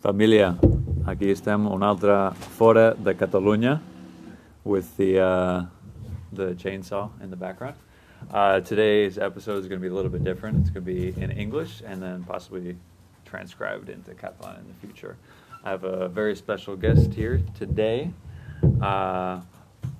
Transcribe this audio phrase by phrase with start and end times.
[0.00, 0.56] Família,
[1.06, 3.80] aquí estem una altra fora de Catalunya
[4.64, 5.66] with the uh,
[6.32, 7.74] the chainsaw in the background.
[8.32, 10.60] Uh, today's episode is going to be a little bit different.
[10.60, 12.76] It's going to be in English and then possibly
[13.24, 15.16] transcribed into Catalan in the future.
[15.64, 18.12] I have a very special guest here today,
[18.80, 19.40] uh,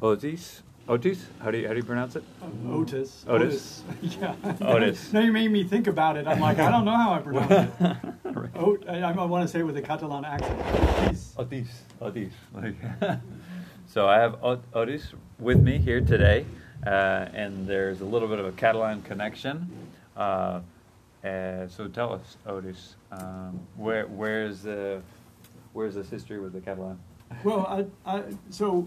[0.01, 0.63] Otis.
[0.89, 1.27] Otis?
[1.41, 2.25] How do you how do you pronounce it?
[2.67, 3.25] Otis.
[3.29, 3.83] Otis.
[4.03, 4.35] yeah.
[4.63, 5.13] Otis.
[5.13, 6.27] now you made me think about it.
[6.27, 7.97] I'm like, I don't know how I pronounce it.
[8.25, 8.57] Right.
[8.57, 10.61] Ot- I, I want to say it with a Catalan accent.
[10.71, 11.35] Otis.
[11.39, 11.83] Otis.
[12.01, 12.33] Otis.
[13.87, 16.45] So I have Ot- Otis with me here today,
[16.87, 19.67] uh, and there's a little bit of a Catalan connection.
[20.15, 20.61] Uh,
[21.25, 25.01] uh, so tell us, Otis, um, where where's the
[25.73, 26.99] where's this history with the Catalan?
[27.45, 27.67] Well,
[28.07, 28.87] I, I, so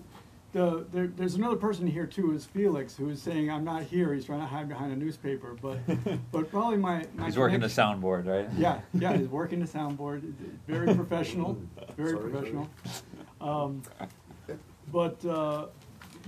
[0.54, 4.14] the, there, there's another person here too, is Felix, who is saying I'm not here.
[4.14, 5.80] He's trying to hide behind a newspaper, but
[6.32, 8.50] but probably my, my He's working the soundboard, right?
[8.58, 10.34] Yeah, yeah, he's working the soundboard.
[10.68, 11.58] Very professional,
[11.96, 12.70] very Sorry, professional.
[13.40, 13.82] Um,
[14.92, 15.68] but uh,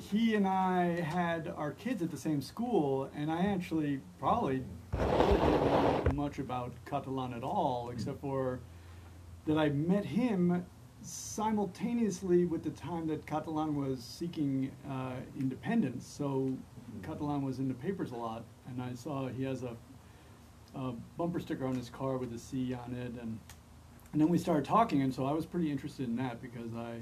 [0.10, 4.64] he and I had our kids at the same school, and I actually probably
[4.98, 8.60] really didn't know much about Catalan at all, except for
[9.46, 10.66] that I met him
[11.04, 16.08] simultaneously with the time that Catalan was seeking uh, independence.
[16.08, 16.54] So
[17.04, 19.76] Catalan was in the papers a lot, and I saw he has a
[20.76, 23.40] a bumper sticker on his car with a C on it, and
[24.12, 26.98] and then we started talking, and so I was pretty interested in that because I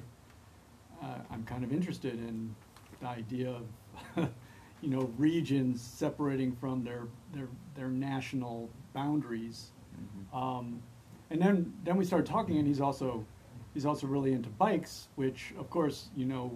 [1.05, 2.53] uh, I'm kind of interested in
[2.99, 3.49] the idea
[4.17, 4.29] of
[4.81, 10.35] you know regions separating from their their their national boundaries, Mhm.
[10.37, 10.81] um,
[11.29, 13.25] and then then we started talking, and he's also
[13.73, 16.51] he's also really into bikes, which of course you know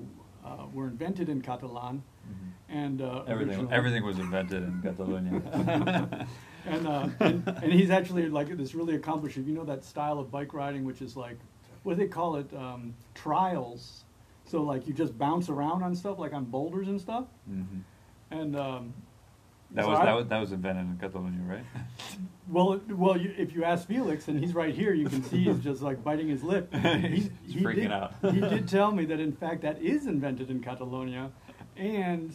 [0.46, 2.52] uh, were invented in Catalan, Mhm.
[2.70, 5.42] and uh, Everything originally- everything was invented in Catalonia.
[6.66, 9.38] and, uh, and and he's actually like this really accomplished.
[9.38, 11.38] You know that style of bike riding, which is like,
[11.84, 12.52] what do they call it?
[12.54, 14.04] Um, trials.
[14.46, 17.26] So like you just bounce around on stuff, like on boulders and stuff.
[17.50, 17.82] Mhm.
[18.32, 18.94] And um,
[19.76, 21.64] That so was I- that was that was invented in Catalonia, right?
[22.50, 25.60] well, well, you, if you ask Felix, and he's right here, you can see he's
[25.60, 26.74] just like biting his lip.
[26.74, 28.14] He's- he's freaking did, out.
[28.32, 31.30] he did tell me that in fact that is invented in Catalonia,
[31.76, 32.34] and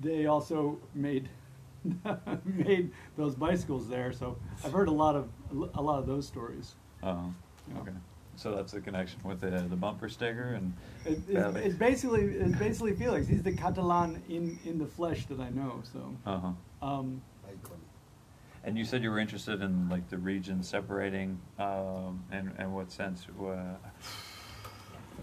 [0.00, 1.28] they also made
[2.44, 4.12] made those bicycles there.
[4.12, 5.28] So I've heard a lot of
[5.74, 6.74] a lot of those stories.
[7.02, 7.32] Oh,
[7.70, 7.80] Yeah.
[7.80, 7.92] okay.
[8.36, 10.72] So that's the connection with the the bumper sticker and
[11.04, 13.26] It, it's, it's basically it's basically Felix.
[13.26, 15.82] He's the Catalan in in the flesh that I know.
[15.92, 16.16] So.
[16.26, 16.86] uh huh.
[16.86, 17.22] Um,
[18.64, 22.90] And you said you were interested in like the region separating, um, and and what
[22.92, 23.26] sense?
[23.40, 23.76] Uh,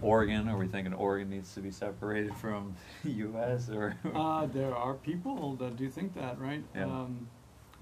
[0.01, 0.49] Oregon?
[0.49, 3.69] Are we thinking Oregon needs to be separated from the U.S.
[3.69, 3.95] or?
[4.15, 6.63] Uh, there are people that do think that, right?
[6.75, 6.85] Yeah.
[6.85, 7.27] Um,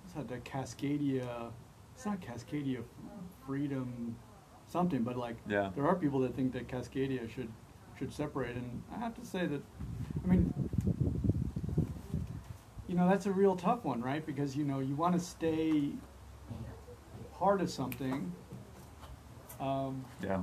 [0.03, 0.27] what's that?
[0.27, 1.51] The Cascadia.
[1.95, 2.83] It's not Cascadia
[3.45, 4.15] Freedom,
[4.71, 5.69] something, but like Yeah.
[5.75, 7.49] there are people that think that Cascadia should
[7.99, 9.61] should separate, and I have to say that,
[10.23, 10.51] I mean,
[12.87, 14.25] you know, that's a real tough one, right?
[14.25, 15.91] Because you know you want to stay
[17.37, 18.31] part of something.
[19.59, 20.41] Um, yeah.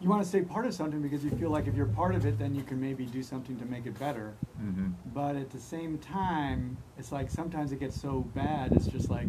[0.00, 2.26] you want to stay part of something because you feel like if you're part of
[2.26, 4.34] it, then you can maybe do something to make it better.
[4.60, 4.88] Mm-hmm.
[5.14, 9.28] But at the same time, it's like sometimes it gets so bad, it's just like,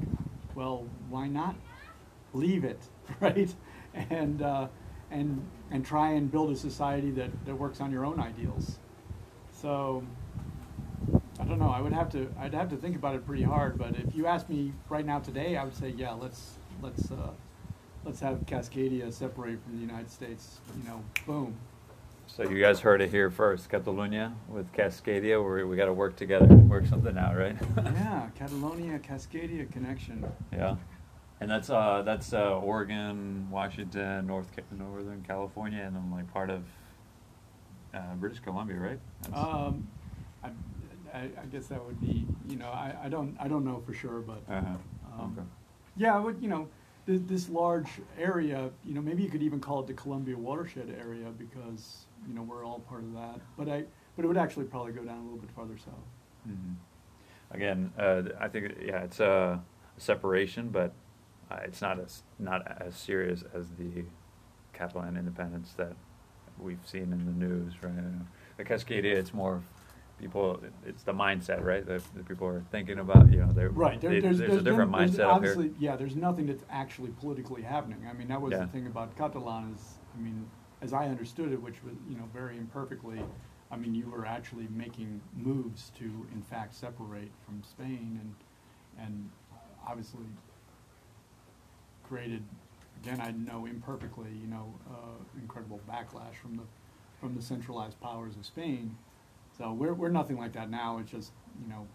[0.56, 1.56] well, why not
[2.34, 2.82] leave it,
[3.20, 3.54] right?
[3.94, 4.68] And uh,
[5.12, 8.78] and and try and build a society that, that works on your own ideals.
[9.52, 10.04] So
[11.40, 11.70] I don't know.
[11.70, 13.78] I would have to I'd have to think about it pretty hard.
[13.78, 17.32] But if you ask me right now today, I would say yeah, let's let's uh,
[18.06, 20.60] let's have Cascadia separate from the United States.
[20.78, 21.56] You know, boom.
[22.26, 25.38] So you guys heard it here first, Catalonia with Cascadia.
[25.44, 27.56] We we got to work together, work something out, right?
[27.78, 30.26] yeah, Catalonia Cascadia connection.
[30.52, 30.78] Yeah.
[31.44, 36.64] And that's uh that's uh Oregon, Washington, North Northern California, and then like part of
[37.94, 39.00] uh, British Columbia, right?
[39.34, 39.88] Um,
[40.44, 40.50] I,
[41.14, 43.94] I, I guess that would be, you know, I, I don't, I don't know for
[43.94, 45.22] sure, but, uh-huh.
[45.22, 45.48] um, okay.
[45.98, 46.68] yeah, I would, you know,
[47.06, 50.96] this, this large area, you know, maybe you could even call it the Columbia watershed
[51.00, 53.40] area because, you know, we're all part of that.
[53.58, 53.84] But I,
[54.16, 55.94] but it would actually probably go down a little bit farther south.
[56.46, 56.74] hmm
[57.52, 59.62] Again, uh, I think yeah, it's a
[59.98, 60.92] separation, but
[61.52, 64.04] uh, it's not as not as serious as the
[64.74, 65.94] Catalan independence that
[66.60, 67.94] we've seen in the news, right?
[68.58, 69.62] The Cascadia, it's more
[70.20, 70.60] people.
[70.86, 71.86] It's the mindset, right?
[71.86, 73.32] The, that people are thinking about.
[73.32, 74.00] You know, they're Right.
[74.00, 75.76] they- there's, a different there's mindset obviously, here.
[75.80, 78.08] Yeah, there's nothing that's actually politically happening.
[78.10, 78.60] I mean, that was Yeah.
[78.60, 80.48] the thing about Catalan is, I mean,
[80.82, 83.24] as I understood it, which was, you know, very imperfectly,
[83.72, 88.36] I mean, you were actually making moves to, in fact, separate from Spain and,
[89.06, 89.30] and
[89.86, 90.26] obviously
[92.04, 92.44] created
[93.04, 96.64] again, I know imperfectly, you know, uh, incredible backlash from the
[97.20, 98.96] from the centralized powers of Spain.
[99.58, 101.00] So we're we're nothing like that now.
[101.00, 101.88] It's just you know,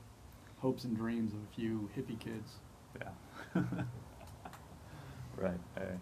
[0.58, 2.52] hopes and dreams of a few hippie kids.
[3.00, 3.08] Yeah.
[5.37, 5.58] right.
[5.76, 5.99] right.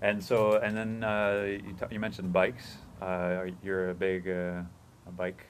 [0.00, 2.76] And so, and then uh, you, you mentioned bikes.
[3.00, 4.62] Uh, you're a big uh,
[5.16, 5.46] bike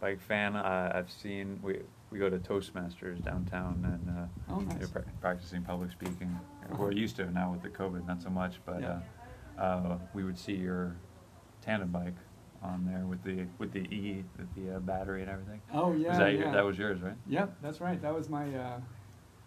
[0.00, 0.56] bike fan.
[0.56, 1.80] Uh, I've seen we
[2.10, 4.88] we go to Toastmasters downtown, and uh, Oh, nice.
[4.88, 6.28] pra- practicing public speaking.
[6.64, 6.76] Uh-huh.
[6.78, 9.00] We're used to it now with the COVID, not so much, but Yeah.
[9.58, 10.96] uh, uh, we would see your
[11.62, 12.14] tandem bike
[12.62, 15.60] on there with the with the E, with the uh, battery and everything.
[15.72, 16.38] Oh yeah, was that yeah.
[16.38, 17.16] your, that was yours, right?
[17.26, 18.00] Yep, that's right.
[18.00, 18.80] That was my uh,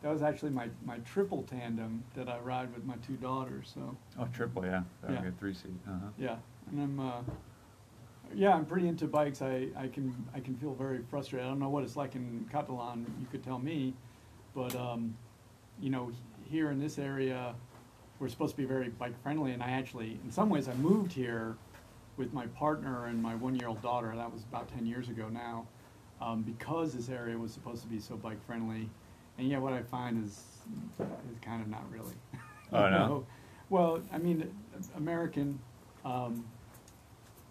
[0.01, 3.69] that was actually my, my triple tandem that I ride with my two daughters.
[3.73, 4.83] So Oh, triple, yeah.
[5.01, 5.15] That Yeah.
[5.17, 5.75] would be a three seat.
[5.88, 6.07] Uh-huh.
[6.17, 6.38] yeah,
[6.71, 7.21] and I'm uh,
[8.35, 9.41] yeah I'm pretty into bikes.
[9.41, 11.45] I, I can I can feel very frustrated.
[11.45, 13.05] I don't know what it's like in Catalan.
[13.19, 13.93] You could tell me,
[14.55, 15.15] but um,
[15.79, 16.11] you know
[16.49, 17.53] here in this area
[18.19, 21.13] we're supposed to be very bike friendly, and I actually in some ways I moved
[21.13, 21.55] here
[22.17, 24.13] with my partner and my one year old daughter.
[24.15, 25.65] That was about ten years ago now,
[26.21, 28.89] um, because this area was supposed to be so bike friendly.
[29.37, 30.43] And yet, what I find is
[30.99, 32.15] is kind of not really.
[32.73, 32.89] Oh, no?
[32.89, 33.25] know?
[33.69, 34.51] Well, I mean,
[34.97, 35.59] American
[36.03, 36.45] um,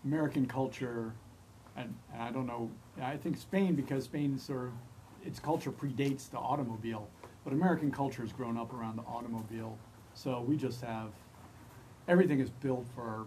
[0.05, 1.12] American culture,
[1.77, 2.71] and, and I don't know.
[3.00, 4.73] I think Spain because Spain sort of
[5.25, 7.09] its culture predates the automobile,
[7.45, 9.79] but American culture has grown up around the automobile.
[10.15, 11.11] So we just have
[12.09, 13.27] everything is built for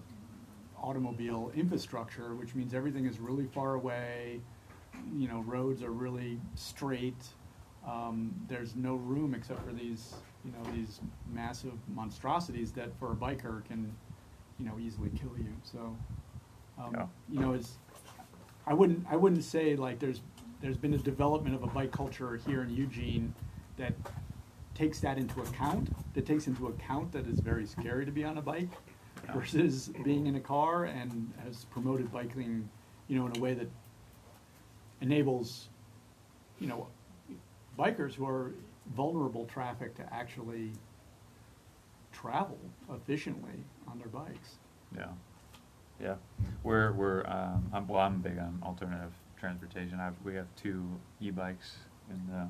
[0.82, 4.42] automobile infrastructure, which means everything is really far away.
[5.16, 7.24] You know, roads are really straight.
[7.88, 11.00] Um, there's no room except for these, you know, these
[11.32, 13.96] massive monstrosities that for a biker can,
[14.60, 15.54] you know, easily kill you.
[15.64, 15.96] So,
[16.82, 17.06] um, Yeah.
[17.30, 17.78] you know, it's,
[18.66, 20.22] I wouldn't, I wouldn't say like there's,
[20.62, 23.34] there's been a development of a bike culture here in Eugene
[23.78, 23.94] that
[24.76, 28.38] takes that into account, that takes into account that it's very scary to be on
[28.38, 28.70] a bike
[29.26, 29.34] Yeah.
[29.34, 32.70] versus being in a car and has promoted biking,
[33.08, 33.70] you know, in a way that
[35.02, 35.70] enables,
[36.60, 36.88] you know,
[37.78, 38.52] bikers who are
[38.96, 40.72] vulnerable traffic to actually
[42.12, 42.60] travel
[42.94, 44.58] efficiently on their bikes.
[44.96, 45.08] Yeah,
[46.02, 46.16] yeah.
[46.64, 48.02] We're we're um, I'm, well.
[48.02, 50.00] I'm big on alternative transportation.
[50.00, 50.84] I've, we have two
[51.20, 51.78] e-bikes
[52.10, 52.48] in the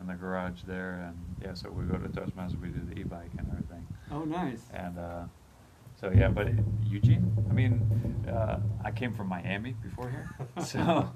[0.00, 1.54] in the garage there, and yeah.
[1.54, 2.60] So we go to Toastmasters.
[2.60, 3.86] We do the e-bike and everything.
[4.12, 4.62] Oh, nice.
[4.72, 5.24] And uh,
[6.00, 6.48] so yeah, but
[6.84, 7.32] Eugene.
[7.50, 10.28] I mean, uh, I came from Miami before here,
[10.64, 11.10] so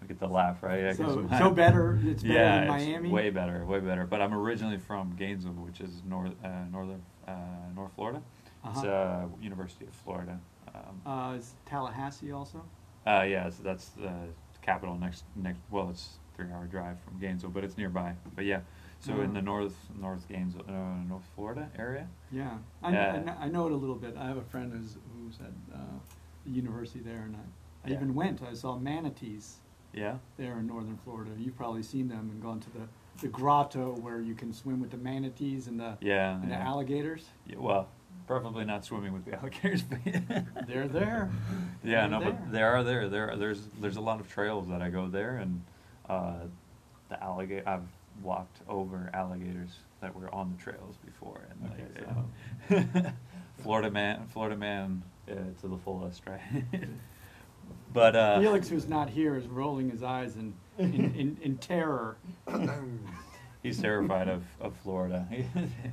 [0.00, 0.96] we get the laugh, right?
[0.96, 3.10] 'cause So, so better, it's better yeah, than it's Miami?
[3.10, 4.06] way better, way better.
[4.06, 7.32] But I'm originally from Gainesville, which is north, uh, northern, uh,
[7.74, 8.22] North Florida.
[8.66, 8.88] It's Uh-huh.
[8.88, 10.38] uh, University of Florida.
[10.74, 12.62] Um, Uh, is Tallahassee also?
[13.06, 14.12] uh, yeah, so that's the
[14.62, 15.60] capital next, next.
[15.70, 18.14] Well, it's three-hour drive from Gainesville, but it's nearby.
[18.34, 18.60] But yeah,
[18.98, 19.34] so in Oh.
[19.34, 22.06] the north, North Gainesville, uh, North Florida area.
[22.30, 22.58] Yeah.
[22.82, 23.12] I, Yeah.
[23.14, 24.16] I, kn- I know it a little bit.
[24.16, 25.78] I have a friend who's, who's at uh,
[26.44, 27.40] the university there, and I,
[27.84, 27.96] I Yeah.
[27.96, 28.42] even went.
[28.42, 29.58] I saw manatees
[29.92, 30.18] Yeah.
[30.36, 31.32] there in northern Florida.
[31.38, 32.86] You've probably seen them and gone to the,
[33.20, 36.34] the grotto where you can swim with the manatees and the, Yeah.
[36.36, 36.68] and the yeah.
[36.68, 37.28] alligators.
[37.46, 37.88] Yeah, well,
[38.30, 39.98] preferably not swimming with the alligators, but
[40.68, 41.28] They're there.
[41.82, 42.30] Yeah, They're no, there.
[42.32, 43.08] but they are there.
[43.08, 45.60] There, there's there's a lot of trails that I go there, and
[46.08, 46.34] uh,
[47.08, 47.68] the alligator.
[47.68, 47.88] I've
[48.22, 52.04] walked over alligators that were on the trails before, and Okay,
[52.70, 53.10] like, yeah.
[53.64, 56.40] Florida man, Florida man, uh, to the fullest, right?
[57.92, 62.16] but uh, Felix, who's not here, is rolling his eyes in, in, in, in terror.
[63.62, 65.26] he's terrified of, of Florida.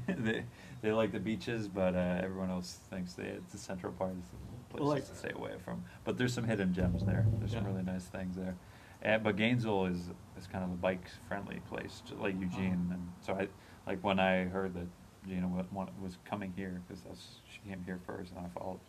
[0.08, 0.44] they,
[0.88, 4.24] they like the beaches, but uh, everyone else thinks they, it's the central part is
[4.72, 5.84] the place like- to stay away from.
[6.06, 7.26] But there's some hidden gems there.
[7.40, 8.56] There's some really nice things there.
[9.02, 12.88] And, but Gainesville is, is kind of a bike friendly place, just like Eugene.
[12.90, 12.94] Oh.
[12.94, 13.48] And so I
[13.86, 14.88] like when I heard that
[15.28, 18.80] Gina wa- wa- was coming here because that's she came here first, and I followed.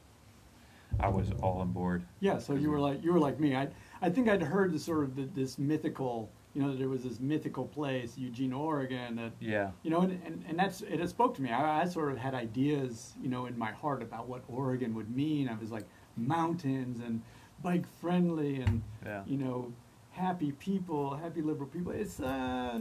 [1.01, 2.05] I was all on board.
[2.21, 3.55] Yeah, so you were like you were like me.
[3.57, 3.69] I
[4.01, 7.05] I think I'd heard the sort of the, this mythical, you know, that there was
[7.05, 9.71] this mythical place, Eugene, Oregon, that Yeah.
[9.85, 11.07] you know, and, and, and that's it.
[11.09, 11.51] spoke to me.
[11.53, 15.15] I, I sort of had ideas, you know, in my heart about what Oregon would
[15.15, 15.49] mean.
[15.49, 15.85] I was like
[16.17, 17.23] mountains and
[17.63, 19.23] bike friendly and Yeah.
[19.25, 19.73] you know
[20.11, 21.93] happy people, happy liberal people.
[21.93, 22.81] It's uh,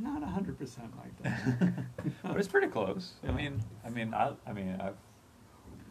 [0.00, 1.72] not a hundred percent like that.
[2.22, 3.14] but it's pretty close.
[3.26, 4.90] I mean, I mean, I, I mean, I,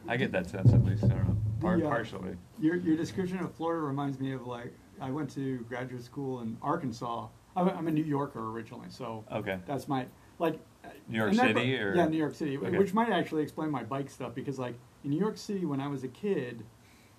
[0.08, 1.04] I get that sense at least.
[1.04, 2.38] I don't know, Par- The, uh, partially.
[2.62, 4.72] Your your description of Florida reminds me of like
[5.02, 7.28] I went to graduate school in Arkansas.
[7.56, 9.60] I'm a, I'm a New Yorker originally, so Okay.
[9.66, 10.06] that's my
[10.40, 10.60] like.
[11.08, 12.78] New York and that- City, or- yeah, New York City, Okay.
[12.78, 15.88] which might actually explain my bike stuff because like in New York City when I
[15.88, 16.64] was a kid,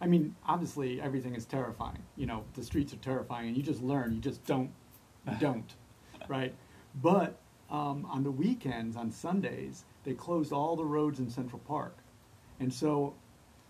[0.00, 2.02] I mean obviously everything is terrifying.
[2.16, 4.12] You know the streets are terrifying, and you just learn.
[4.12, 4.70] You just don't,
[5.26, 5.74] you don't,
[6.28, 6.54] right?
[7.02, 7.38] But
[7.70, 11.98] um, on the weekends, on Sundays, they closed all the roads in Central Park,
[12.60, 13.14] and so,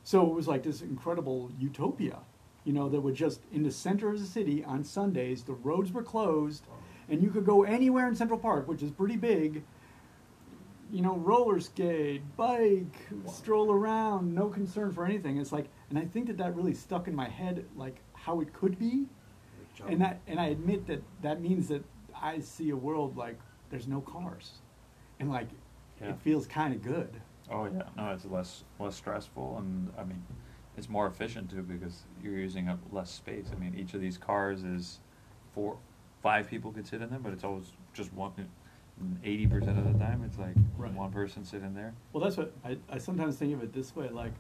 [0.05, 2.19] so it was like this incredible utopia,
[2.67, 5.93] you know, that were just in the center of the city on Sundays, the roads
[5.93, 6.67] were closed,
[7.09, 9.63] and you could go anywhere in Central Park, which is pretty big.
[10.91, 12.97] You know, roller skate, bike,
[13.27, 15.39] stroll around, no concern for anything.
[15.39, 18.53] It's like, and I think that that really stuck in my head, like how it
[18.53, 19.07] could be,
[19.89, 21.85] and that, and I admit that that means that
[22.21, 23.39] I see a world like
[23.71, 24.59] there's no cars,
[25.21, 25.49] and like
[26.01, 26.11] Yeah.
[26.11, 27.21] it feels kind of good.
[27.49, 30.23] Oh yeah, no, it's less less stressful, and I mean,
[30.76, 33.47] it's more efficient too because you're using up less space.
[33.54, 34.99] I mean, each of these cars is
[35.54, 35.78] four,
[36.23, 38.33] five people could sit in them, but it's always just one.
[39.25, 40.90] Eighty percent of the time, it's like Right.
[40.95, 41.92] one person sitting there.
[42.14, 44.09] Well, that's what I, I sometimes think of it this way.
[44.09, 44.33] Like,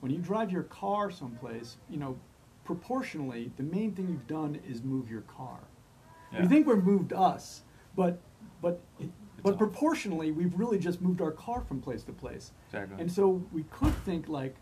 [0.00, 2.18] when you drive your car someplace, you know,
[2.64, 5.60] proportionally, the main thing you've done is move your car.
[6.32, 6.42] Yeah.
[6.42, 7.62] We think we've moved us,
[7.94, 8.18] but
[8.60, 9.10] but it,
[9.44, 12.50] but all- proportionally, we've really just moved our car from place to place.
[12.70, 12.96] Exactly.
[13.00, 14.56] And so we could think like,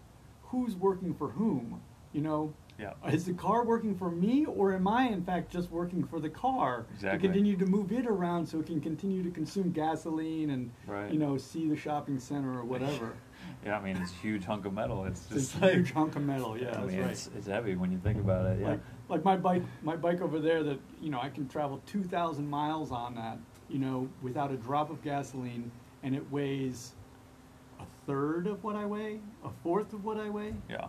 [0.51, 1.81] who's working for whom?
[2.13, 2.93] You know, Yeah.
[3.13, 6.31] is the car working for me, or am I in fact just working for the
[6.31, 7.19] car Exactly.
[7.19, 11.13] to continue to move it around so it can continue to consume gasoline and Right.
[11.13, 13.13] you know see the shopping center or whatever?
[13.65, 15.05] Yeah, I mean, it's a huge hunk of metal.
[15.05, 16.57] It's It's just a like, huge hunk of metal.
[16.59, 17.11] Yeah, I that's mean, right.
[17.11, 18.61] it's, it's heavy when you think about it.
[18.61, 18.69] Yeah.
[18.69, 22.03] Like, like my bike, my bike over there that, you know, I can travel two
[22.03, 23.39] thousand miles on that,
[23.69, 25.71] you know, without a drop of gasoline,
[26.03, 26.95] and it weighs
[28.07, 30.55] third of what I weigh, a fourth of what I weigh.
[30.69, 30.87] yeah.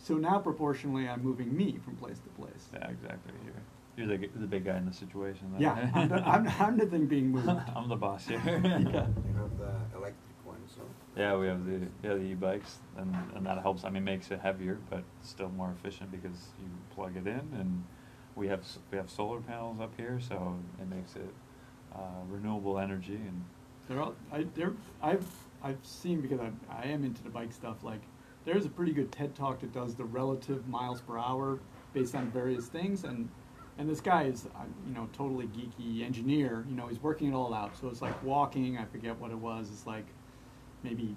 [0.00, 2.68] So now proportionally, I'm moving me from place to place.
[2.72, 3.32] Yeah, exactly.
[3.44, 5.50] You're, you're the, the big guy in the situation.
[5.52, 5.60] then.
[5.60, 7.48] Yeah, I'm the, I'm, I'm the thing being moved.
[7.76, 8.40] I'm the boss here.
[8.44, 8.60] Yeah.
[8.62, 10.82] You have the electric one, so.
[11.16, 13.84] Yeah, we have the yeah the e-bikes, and and that helps.
[13.84, 17.84] I mean, makes it heavier, but still more efficient because you plug it in, and
[18.36, 21.34] we have we have solar panels up here, so it makes it
[21.92, 21.98] uh,
[22.30, 23.44] renewable energy, and
[23.88, 25.26] They're all, I, they're, I've,
[25.62, 27.82] I've seen because I, I am into the bike stuff.
[27.82, 28.02] Like,
[28.44, 31.60] there's a pretty good TED talk that does the relative miles per hour
[31.92, 33.28] based on various things, and
[33.78, 36.64] and this guy is, uh, you know, totally geeky engineer.
[36.68, 37.76] You know, he's working it all out.
[37.76, 38.76] So it's like walking.
[38.76, 39.70] I forget what it was.
[39.70, 40.06] It's like
[40.82, 41.14] maybe,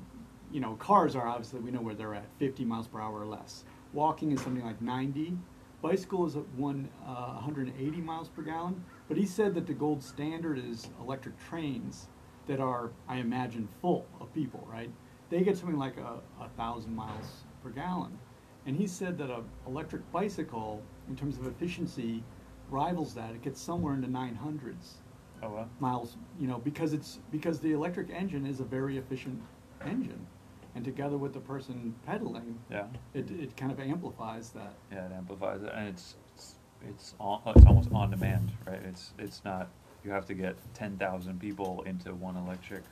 [0.52, 3.26] you know, cars are obviously we know where they're at, 50 miles per hour or
[3.26, 3.64] less.
[3.94, 5.38] Walking is something like 90.
[5.82, 8.84] Bicycle is at one uh, 180 miles per gallon.
[9.08, 12.10] But he said that the gold standard is electric trains
[12.52, 14.68] that are, I imagine, full of people.
[14.70, 14.90] Right?
[15.30, 18.18] They get something like a, a thousand miles per gallon.
[18.66, 22.24] And he said that a electric bicycle, in terms of efficiency,
[22.70, 23.32] rivals that.
[23.32, 24.96] It gets somewhere in the 900s
[25.42, 25.70] oh well.
[25.80, 29.42] miles, you know, because it's because the electric engine is a very efficient
[29.86, 30.28] engine,
[30.76, 34.74] and together with the person pedaling, Yeah, it, it kind of amplifies that.
[34.92, 36.56] yeah, it amplifies it, and it's it's
[36.88, 38.82] it's, on, it's almost on demand, right?
[38.88, 39.70] It's it's not
[40.04, 42.84] you have to get ten thousand people into one electric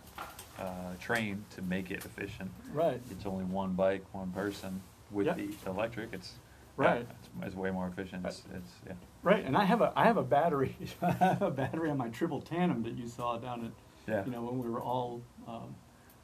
[0.59, 2.51] uh, train to make it efficient.
[2.73, 3.01] Right.
[3.11, 5.33] It's only one bike, one person with Yeah.
[5.35, 6.13] the electric.
[6.13, 6.33] It's
[6.79, 7.01] yeah, Right.
[7.09, 8.25] it's, it's way more efficient.
[8.25, 8.93] It's, it's yeah.
[9.21, 12.09] Right, and I have a I have a battery I have a battery on my
[12.09, 13.71] triple tandem that you saw down at
[14.11, 14.25] Yeah.
[14.25, 15.21] you know when we were all.
[15.47, 15.75] Um,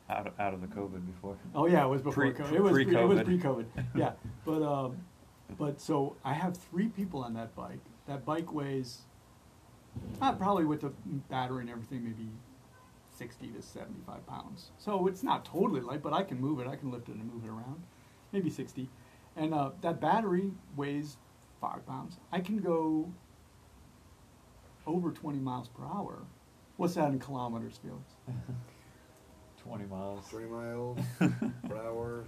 [0.07, 1.35] out of, out of the COVID before.
[1.55, 2.51] Oh yeah, it was before Pre- COVID.
[2.53, 3.25] It was pre, it was pre-COVID.
[3.25, 3.65] pre-COVID.
[3.95, 4.11] yeah,
[4.45, 4.97] but um,
[5.57, 7.79] but so I have three people on that bike.
[8.05, 8.99] That bike weighs,
[10.21, 10.91] uh, probably with the
[11.29, 12.29] battery and everything, maybe
[13.09, 14.71] sixty to seventy-five pounds.
[14.77, 16.67] So it's not totally light, but I can move it.
[16.67, 17.83] I can lift it and move it around,
[18.31, 18.89] maybe sixty.
[19.35, 21.17] And uh, that battery weighs
[21.59, 22.17] five pounds.
[22.31, 23.11] I can go
[24.87, 26.23] over twenty miles per hour.
[26.77, 28.13] What's that in kilometers, Felix?
[29.63, 30.27] Twenty miles.
[30.29, 32.25] Twenty miles per hour.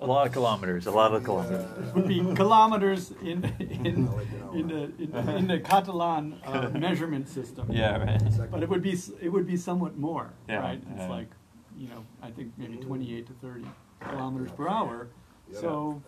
[0.00, 0.86] A lot of kilometers.
[0.86, 1.26] A lot of Yeah.
[1.26, 1.94] kilometers.
[1.94, 4.52] would be kilometers in in I'll let you know.
[4.52, 7.66] in the in, in the Catalan uh, measurement system.
[7.70, 8.20] Yeah, right.
[8.22, 8.48] Exactly.
[8.50, 10.80] But it would be it would be somewhat more, Yeah, right?
[10.90, 11.08] It's yeah.
[11.08, 11.30] like,
[11.76, 13.64] you know, I think maybe 28 to 30
[14.00, 15.08] kilometers per hour.
[15.52, 15.60] Yeah.
[15.60, 16.02] So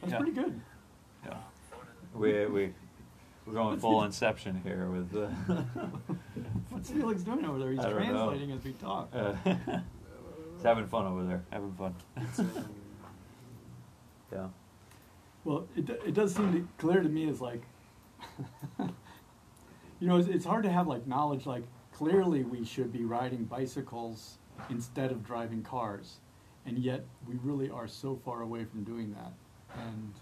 [0.00, 0.18] that's Yeah.
[0.18, 0.60] pretty good.
[1.24, 1.36] Yeah.
[2.14, 2.74] We we
[3.46, 5.14] we're going full Inception here with.
[5.16, 5.26] Uh,
[6.70, 7.70] What's Felix doing over there?
[7.72, 8.04] He's I don't know.
[8.12, 9.08] translating as we talk.
[9.12, 9.34] uh,
[10.54, 11.42] he's having fun over there.
[11.50, 11.94] Having fun.
[14.32, 14.48] It's, Yeah.
[15.44, 17.62] Well, it, it does seem to, clear to me as like,
[18.78, 21.46] you know, it's, it's hard to have like knowledge.
[21.46, 24.38] Like, clearly we should be riding bicycles
[24.70, 26.18] instead of driving cars,
[26.66, 29.32] and yet we really are so far away from doing that.
[29.80, 30.12] And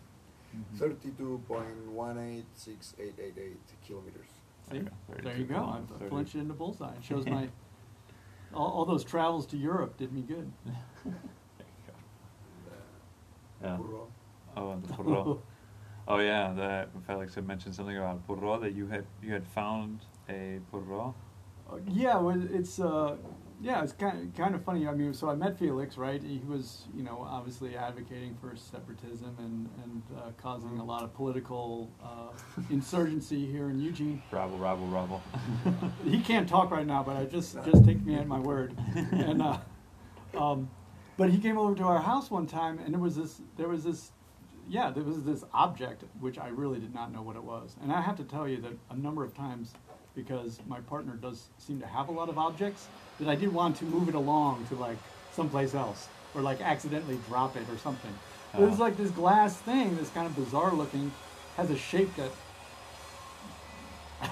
[0.57, 0.79] mm-hmm.
[0.79, 4.29] Thirty-two point one eight six eight eight eight kilometers.
[4.71, 4.83] see,
[5.23, 5.57] there you go.
[5.57, 6.11] kilometers, I 30.
[6.11, 6.95] flinched into bullseye.
[6.95, 7.49] It shows my
[8.55, 10.51] all, all those travels to Europe did me good.
[13.61, 13.83] There you go.
[13.83, 13.89] Yeah.
[13.89, 14.09] Burro.
[14.57, 15.41] Oh, and the purro.
[16.09, 20.01] oh yeah, that Felix had mentioned something about purro that you had you had found
[20.29, 21.15] a purro.
[21.71, 23.17] Uh, yeah, well, it's uh,
[23.63, 24.89] yeah, it's kind of, kind of funny.
[24.89, 26.23] I mean, so I met Felix, right?
[26.23, 31.15] He was, you know, obviously advocating for separatism and, and uh, causing a lot of
[31.15, 32.29] political uh,
[32.71, 34.23] insurgency here in Eugene.
[34.31, 35.23] Rabble, rabble, rabble.
[36.05, 38.77] he can't talk right now, but I just just take me at my word.
[39.13, 39.59] And uh,
[40.37, 40.71] um,
[41.21, 43.85] but he came over to our house one time, and there was this there was
[43.85, 44.11] this
[44.71, 47.93] yeah there was this object which I really did not know what it was, and
[47.93, 49.73] I have to tell you that a number of times
[50.17, 52.87] because my partner does seem to have a lot of objects
[53.19, 54.97] that I did want to move it along to like
[55.31, 58.15] someplace else or like accidentally drop it or something.
[58.55, 58.85] It was Oh.
[58.85, 61.13] like this glass thing, this kind of bizarre looking,
[61.59, 62.31] has a shape that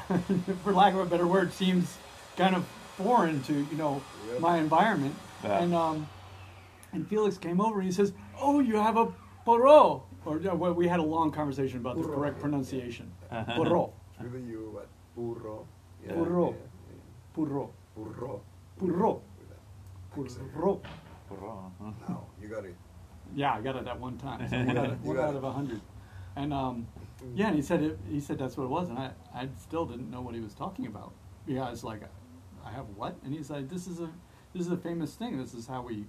[0.65, 1.99] for lack of a better word, seems
[2.39, 2.65] kind of
[2.97, 4.01] foreign to you know
[4.33, 4.41] Yep.
[4.41, 5.15] my environment.
[5.45, 5.63] Yeah.
[5.63, 6.09] And um,
[6.93, 9.13] and Felix came over and he says, "Oh, you have a
[9.47, 13.11] poro." Or uh, well, we had a long conversation about the correct pronunciation.
[13.31, 13.59] Uh-huh.
[13.59, 13.93] Poro,
[14.23, 15.67] really you, but puro.
[16.03, 16.51] Yeah, Puro.
[16.51, 16.57] yeah,
[17.35, 18.03] puro, yeah.
[18.03, 18.41] Puro.
[18.79, 19.23] Puro.
[19.39, 20.55] With that accent.
[20.55, 20.81] puro.
[22.09, 22.75] Now, you got it.
[23.35, 24.49] Yeah, I got it at one time.
[24.49, 25.83] So one out of, one out of a hundred.
[26.37, 26.87] And um,
[27.35, 29.85] yeah, and he said it, he said that's what it was, and I, I still
[29.85, 31.13] didn't know what he was talking about.
[31.47, 32.01] Yeah, I was like,
[32.65, 33.17] I have what?
[33.25, 34.09] And he's like, this is a
[34.55, 35.37] this is a famous thing.
[35.39, 36.07] This is how we,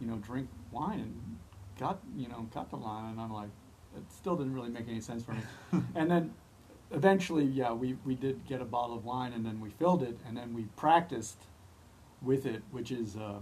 [0.00, 1.36] you know, drink wine and
[1.78, 3.10] got you know Catalan.
[3.10, 3.50] And I'm like,
[3.96, 5.42] it still didn't really make any sense for me.
[5.94, 6.32] and then
[6.90, 10.18] eventually, yeah, we we did get a bottle of wine, and then we filled it,
[10.26, 11.38] and then we practiced
[12.22, 13.38] with it, which is uh,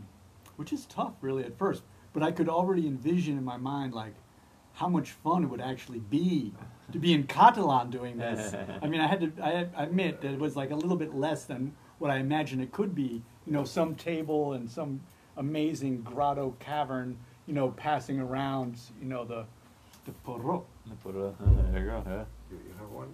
[0.56, 1.82] which is tough really at first.
[2.12, 4.14] But I could already envision in my mind like
[4.74, 6.52] how much fun it would actually be
[6.92, 8.54] to be in Catalan doing this.
[8.82, 10.96] I mean, I had to I, had, I admit that it was like a little
[10.96, 13.22] bit less than what I imagined it could be.
[13.46, 15.00] You know, some table and some
[15.38, 17.16] amazing grotto cavern.
[17.46, 18.78] You know, passing around.
[19.00, 19.44] You know the
[20.04, 20.66] the porro.
[21.02, 21.34] Puro.
[21.72, 22.02] There you go.
[22.06, 22.24] Yeah.
[22.50, 23.08] You, you have one?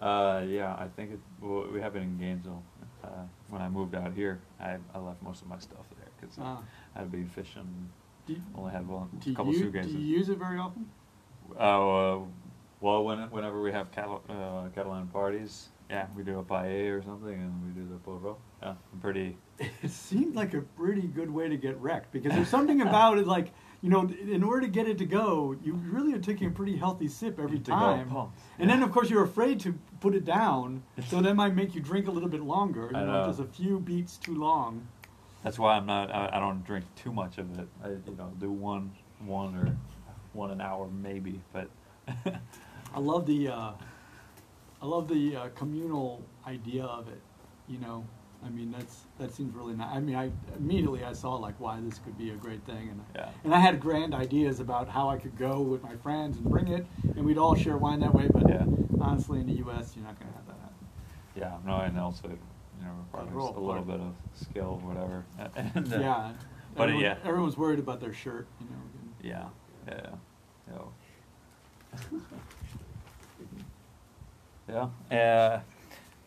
[0.00, 1.20] Uh, yeah, I think it.
[1.40, 2.62] Well, we have it in Gainesville.
[3.04, 3.08] Uh,
[3.50, 6.62] when I moved out here, I, I left most of my stuff there because Ah.
[6.96, 7.66] I'd be fishing.
[8.26, 9.92] Do, you- Only had one, do, couple you, suitcases.
[9.92, 10.88] do you use it very often?
[11.58, 12.24] Oh, uh,
[12.80, 17.02] well, when, whenever we have Catal- uh, Catalan parties, yeah, we do a paella or
[17.02, 18.38] something, and we do the porro.
[18.62, 19.36] Yeah, I'm pretty.
[19.82, 23.28] It seemed like a pretty good way to get wrecked because there's something about it
[23.28, 26.50] like you know in order to get it to go you really are taking a
[26.50, 28.12] pretty healthy sip every time
[28.58, 31.80] and then of course you're afraid to put it down so that might make you
[31.80, 33.26] drink a little bit longer you I know, know.
[33.26, 34.84] just a few beats too long
[35.44, 36.10] That's why I'm not.
[36.12, 37.68] I, I don't drink too much of it.
[37.84, 39.76] I, you know, do one, one or
[40.32, 41.68] one an hour maybe, but.
[42.94, 43.72] I love the uh,
[44.82, 47.20] I love the uh, communal idea of it
[47.68, 48.04] you know
[48.44, 51.78] I mean that's that seems really nice I mean I immediately I saw like why
[51.80, 53.28] this could be a great thing and Yeah.
[53.44, 56.68] And I had grand ideas about how I could go with my friends and bring
[56.68, 58.28] it, and we'd all share wine that way.
[58.32, 58.64] But Yeah.
[59.00, 60.86] honestly, in the U.S., you're not going to have that happen.
[61.36, 65.24] Yeah, no, and also, you know, requires a little bit of skill, whatever.
[65.74, 66.32] And, uh, yeah.
[66.74, 67.16] but, everyone, yeah.
[67.24, 68.82] Everyone's worried about their shirt, you know.
[69.22, 69.48] Yeah,
[69.88, 70.16] yeah,
[70.72, 70.78] yeah.
[72.12, 72.18] yeah.
[74.68, 75.60] Uh,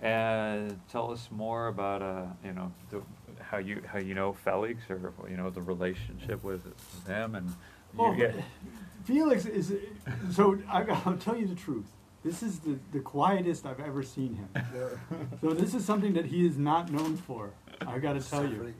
[0.05, 3.01] uh, tell us more about uh, you know, the,
[3.41, 7.47] how you how you know Felix or you know the relationship with, with him and
[7.47, 7.53] you
[7.95, 8.35] Well, get
[9.05, 9.73] Felix is
[10.31, 10.57] so.
[10.69, 11.85] I, I'll tell you the truth.
[12.23, 14.49] This is the, the quietest I've ever seen him.
[14.55, 15.17] Yeah.
[15.41, 17.51] So this is something that he is not known for.
[17.85, 18.73] I got to tell you.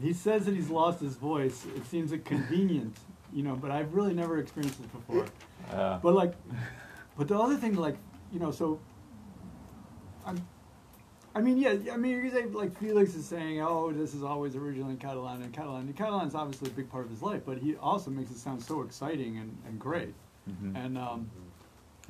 [0.00, 1.64] He says that he's lost his voice.
[1.76, 2.96] It seems convenient,
[3.32, 5.26] you know, but I've really never experienced it before.
[5.72, 6.34] uh, But like,
[7.16, 7.96] but the other thing, like,
[8.32, 8.80] you know, so,
[10.26, 10.44] I'm,
[11.34, 14.22] I mean, yeah, I mean, you could say like Felix is saying, oh, this is
[14.22, 15.82] always originally Catalan and Catalan.
[15.82, 18.36] And Catalan is obviously a big part of his life, but he also makes it
[18.38, 20.14] sound so exciting and, and great.
[20.48, 20.76] mhm.
[20.76, 21.30] And um,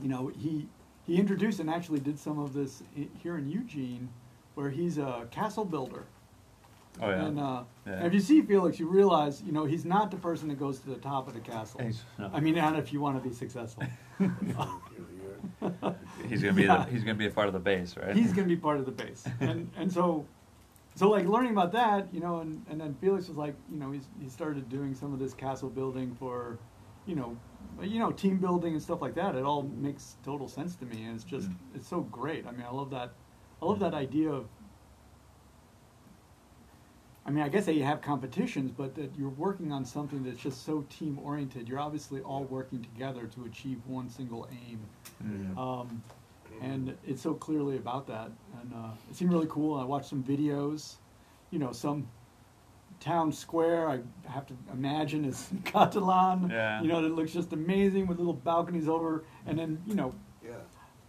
[0.02, 0.66] you know, he
[1.06, 4.08] he introduced and actually did some of this i- here in Eugene,
[4.54, 6.04] where he's a castle builder.
[7.00, 7.24] Oh yeah.
[7.26, 7.92] And, uh, Yeah.
[7.94, 10.80] and if you see Felix, you realize, you know, he's not the person that goes
[10.80, 11.80] to the top of the castle.
[12.18, 12.30] No.
[12.32, 13.84] I mean, not if you want to be successful.
[16.28, 16.84] He's gonna be Yeah.
[16.84, 18.14] the, he's gonna be a part of the base, right?
[18.14, 19.24] He's going to be part of the base.
[19.40, 20.26] And and so,
[20.94, 23.90] so like learning about that, you know, and, and then Felix was like, you know,
[23.90, 26.58] he's, he started doing some of this castle building for,
[27.06, 27.36] you know,
[27.80, 29.34] you know, team building and stuff like that.
[29.34, 31.56] It all makes total sense to me, and it's just Mm.
[31.74, 32.46] it's so great.
[32.46, 33.12] I mean, I love that.
[33.60, 34.46] I love that idea of.
[37.24, 40.38] I mean, I guess that you have competitions, but that you're working on something that's
[40.40, 41.68] just so team oriented.
[41.68, 44.80] You're obviously all working together to achieve one single aim.
[45.24, 45.56] Mhm.
[45.56, 46.02] Um,
[46.60, 48.30] and it's so clearly about that.
[48.60, 49.78] And uh, it seemed really cool.
[49.78, 50.96] I watched some videos,
[51.50, 52.08] you know, some
[52.98, 53.88] town square.
[53.88, 56.50] I have to imagine is Catalan.
[56.50, 56.82] Yeah.
[56.82, 60.12] You know, it looks just amazing with little balconies over, and then you know,
[60.44, 60.54] Yeah.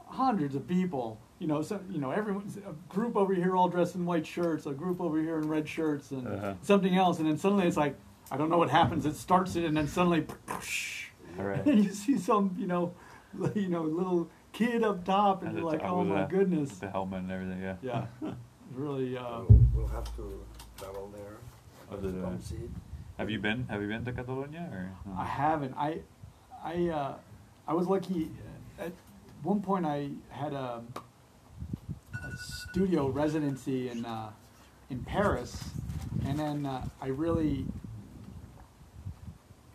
[0.05, 3.95] hundreds of people, you know, so you know, everyone's a group over here all dressed
[3.95, 6.53] in white shirts, a group over here in red shirts, and Uh-huh.
[6.61, 7.97] something else, and then suddenly it's like,
[8.31, 9.05] I don't know what happens.
[9.05, 10.25] It starts it, and then suddenly,
[11.37, 11.65] All right.
[11.65, 12.93] and you see some, you know,
[13.55, 16.89] you know, little kid up top, and At you're like, oh my the- goodness, the
[16.89, 17.75] helmet and everything, yeah.
[17.81, 18.05] yeah,
[18.73, 19.17] really.
[19.17, 20.45] Uh, we'll, we'll have to
[20.77, 21.35] travel there.
[21.91, 22.23] Oh, did to I?
[22.23, 22.69] come see.
[23.17, 23.67] Have you been?
[23.69, 24.89] Have you been to Catalonia or?
[25.05, 25.19] no?
[25.19, 25.73] I haven't.
[25.77, 25.99] I,
[26.63, 27.15] I, uh,
[27.67, 28.31] I was lucky.
[28.79, 28.93] At
[29.43, 30.81] one point, I had a,
[32.23, 34.31] a studio residency in uh,
[34.89, 35.63] in Paris,
[36.25, 37.65] and then uh, I really.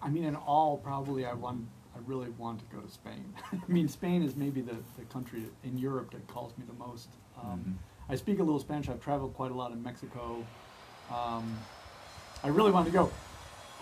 [0.00, 1.66] I mean, in all, probably I want.
[1.94, 3.34] I really want to go to Spain.
[3.52, 7.08] I mean, Spain is maybe the, the country in Europe that calls me the most.
[7.36, 7.74] Um, Mhm.
[8.10, 8.88] I speak a little Spanish.
[8.88, 10.46] I've traveled quite a lot in Mexico.
[11.12, 11.58] Um,
[12.44, 13.10] I really want to go.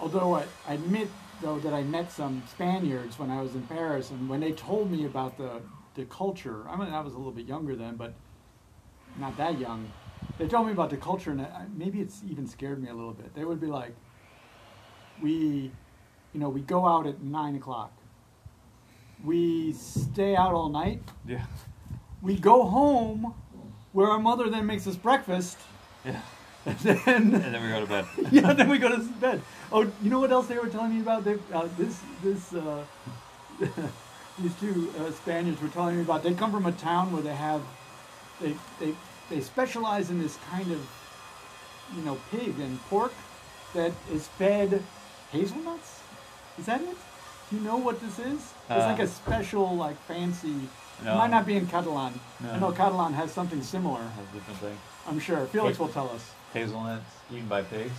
[0.00, 1.08] Although I, I admit,
[1.42, 4.90] though, that I met some Spaniards when I was in Paris, and when they told
[4.90, 5.60] me about the,
[5.94, 8.14] the culture, I mean, I was a little bit younger then, but
[9.18, 9.90] not that young.
[10.38, 13.12] They told me about the culture, and I, maybe it's even scared me a little
[13.12, 13.34] bit.
[13.34, 13.94] They would be like,
[15.22, 15.70] we,
[16.32, 17.92] you know, we go out at nine o'clock.
[19.24, 21.02] We stay out all night.
[21.26, 21.46] Yeah.
[22.20, 23.34] We go home,
[23.92, 25.58] where our mother then makes us breakfast,
[26.04, 26.20] Yeah.
[26.66, 28.06] and then And then we go to bed.
[28.32, 29.40] yeah, then we go to bed.
[29.72, 31.24] Oh, you know what else they were telling me about?
[31.24, 32.84] They, uh, this, this, uh,
[34.38, 36.22] these two uh, Spaniards were telling me about.
[36.24, 37.62] They come from a town where they have,
[38.40, 38.94] they, they,
[39.30, 40.80] they specialize in this kind of,
[41.96, 43.12] you know, pig and pork
[43.74, 44.82] that is fed
[45.32, 46.00] hazelnuts.
[46.58, 46.96] Is that it?
[47.50, 48.52] Do you know what this is?
[48.68, 50.68] It's like Uh, a special, like fancy.
[51.04, 51.12] No.
[51.12, 52.18] It might not be in Catalan.
[52.42, 52.58] I No.
[52.58, 54.00] know Catalan has something similar.
[54.16, 54.78] That's a different thing.
[55.06, 55.46] I'm sure.
[55.46, 56.22] Felix will tell us.
[56.52, 57.92] Hazelnuts eaten by pigs.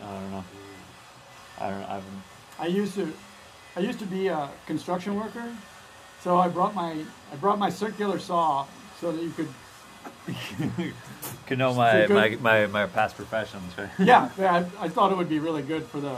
[0.00, 0.44] I don't know.
[1.60, 1.82] I don't.
[1.82, 2.22] I haven't.
[2.58, 3.12] I used to,
[3.76, 5.44] I used to be a construction worker,
[6.22, 6.92] so I brought my
[7.32, 8.66] I brought my circular saw
[9.00, 9.48] so that you could.
[11.46, 13.88] Could know my, my, my, my past professions, right?
[13.98, 16.16] Yeah, yeah, I, I thought it would be really good for the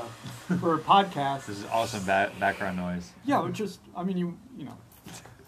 [0.61, 1.47] for a podcast.
[1.47, 3.12] This is awesome ba- background noise.
[3.25, 4.77] Yeah, just I mean you you know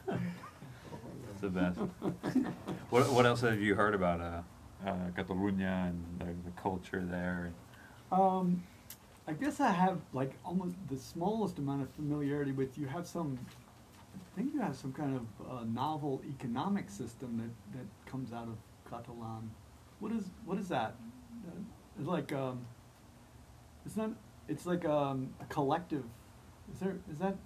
[0.08, 1.78] It's the best.
[2.90, 7.52] what What else have you heard about uh, uh, Catalonia and the, the culture there?
[8.10, 8.62] Um,
[9.28, 12.78] I guess I have like almost the smallest amount of familiarity with.
[12.78, 13.38] You have some,
[14.36, 18.56] think you have some kind of uh, novel economic system that, that comes out of
[18.90, 19.50] Catalan.
[19.98, 20.94] What is what is that?
[21.46, 21.60] Uh,
[21.98, 22.66] It's like um,
[23.86, 24.10] it's not.
[24.48, 26.04] It's like um, a collective.
[26.72, 27.36] Is there is that?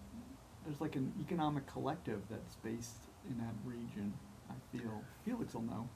[0.64, 4.12] There's like an economic collective that's based in that region.
[4.50, 5.88] I feel Felix will know.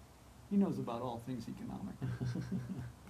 [0.50, 1.96] He knows about all things economic.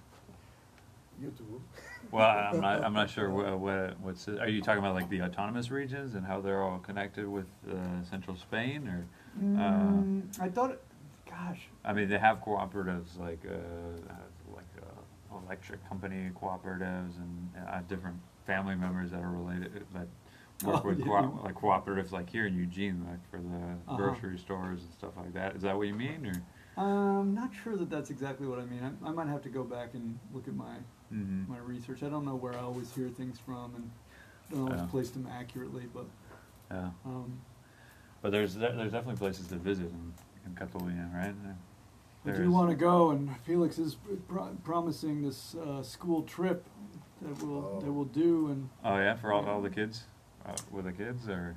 [1.21, 1.61] YouTube.
[2.11, 2.83] Well, I'm not.
[2.83, 4.27] I'm not sure what, what what's.
[4.27, 8.03] Are you talking about like the autonomous regions and how they're all connected with uh,
[8.03, 9.05] central Spain, or?
[9.41, 10.05] Mm,
[10.39, 10.77] I thought,
[11.27, 17.49] gosh, I mean, they have cooperatives like uh, uh, like uh, electric company cooperatives and
[17.67, 20.07] uh, different family members that are related that
[20.63, 23.97] work Oh, with yeah, co- like cooperatives like here in Eugene, like for the Uh-huh.
[23.97, 25.55] grocery stores and stuff like that.
[25.55, 26.41] Is that what you mean, or?
[26.81, 28.81] I'm not sure that that's exactly what I mean.
[28.83, 30.77] I, I might have to go back and look at my
[31.13, 31.51] Mm-hmm.
[31.51, 32.03] my research.
[32.03, 33.91] I don't know where I always hear things from and
[34.51, 34.87] I don't always Yeah.
[34.87, 36.05] place them accurately, but
[36.71, 37.39] Yeah, um,
[38.21, 40.13] but there's there's definitely places to visit in,
[40.45, 41.33] in Catalonia, right?
[41.45, 41.53] I
[42.31, 43.11] There do want to go.
[43.11, 46.65] And Felix is pro- promising this uh, school trip
[47.21, 47.79] that we'll Oh.
[47.81, 50.03] that we'll do, and Oh yeah, for all, all the kids,
[50.45, 51.55] uh, with the kids, or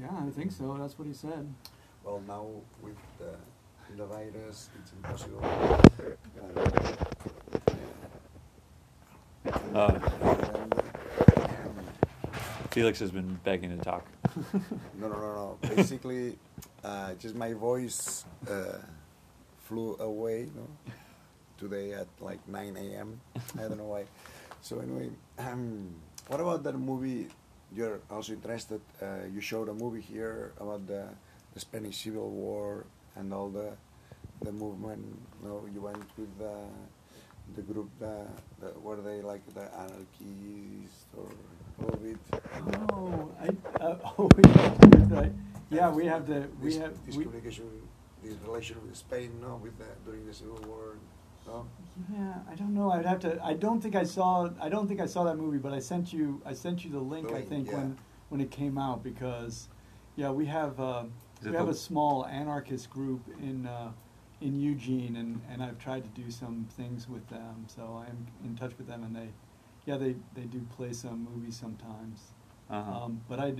[0.00, 0.76] yeah, I think so.
[0.80, 1.52] That's what he said.
[2.04, 2.46] Well, now
[2.82, 3.34] with the,
[3.96, 5.40] the virus, it's impossible.
[5.44, 7.04] Uh,
[9.74, 9.98] uh,
[12.70, 14.04] Felix has been begging to talk.
[15.00, 15.74] no, no, no, no.
[15.74, 16.36] Basically,
[16.84, 18.78] uh, just my voice uh,
[19.64, 20.48] flew away.
[21.58, 23.18] Today at like 9 a.m.
[23.56, 24.04] I don't know why.
[24.60, 25.88] So anyway, um,
[26.28, 27.28] what about that movie?
[27.74, 28.82] You're also interested.
[29.00, 31.08] Uh, you showed a movie here about the,
[31.54, 32.84] the Spanish Civil War
[33.16, 33.72] and all the
[34.42, 35.00] the movement.
[35.42, 36.68] No, you went with the
[37.54, 38.28] the group that,
[38.60, 41.28] that were they like the anarchists or
[41.78, 42.16] a little bit.
[42.90, 44.30] Oh, I uh, oh
[45.10, 45.28] yeah,
[45.70, 45.90] yeah.
[45.90, 47.64] We have the we this, have this we, communication,
[48.22, 50.96] this relation with Spain, no, with the, during the Civil War,
[51.46, 51.66] no.
[52.12, 52.90] Yeah, I don't know.
[52.90, 53.42] I'd have to.
[53.42, 54.50] I don't think I saw.
[54.60, 56.42] I don't think I saw that movie, but I sent you.
[56.44, 57.28] I sent you the link.
[57.28, 57.76] The I think yeah.
[57.76, 59.68] when when it came out because,
[60.16, 61.04] yeah, we have uh,
[61.44, 63.92] we have a small anarchist group in uh,
[64.40, 67.66] in Eugene, and and I've tried to do some things with them.
[67.68, 69.28] So I'm in touch with them, and they,
[69.86, 72.32] yeah, they they do play some movies sometimes.
[72.68, 73.04] Uh-huh.
[73.04, 73.54] Um, but I,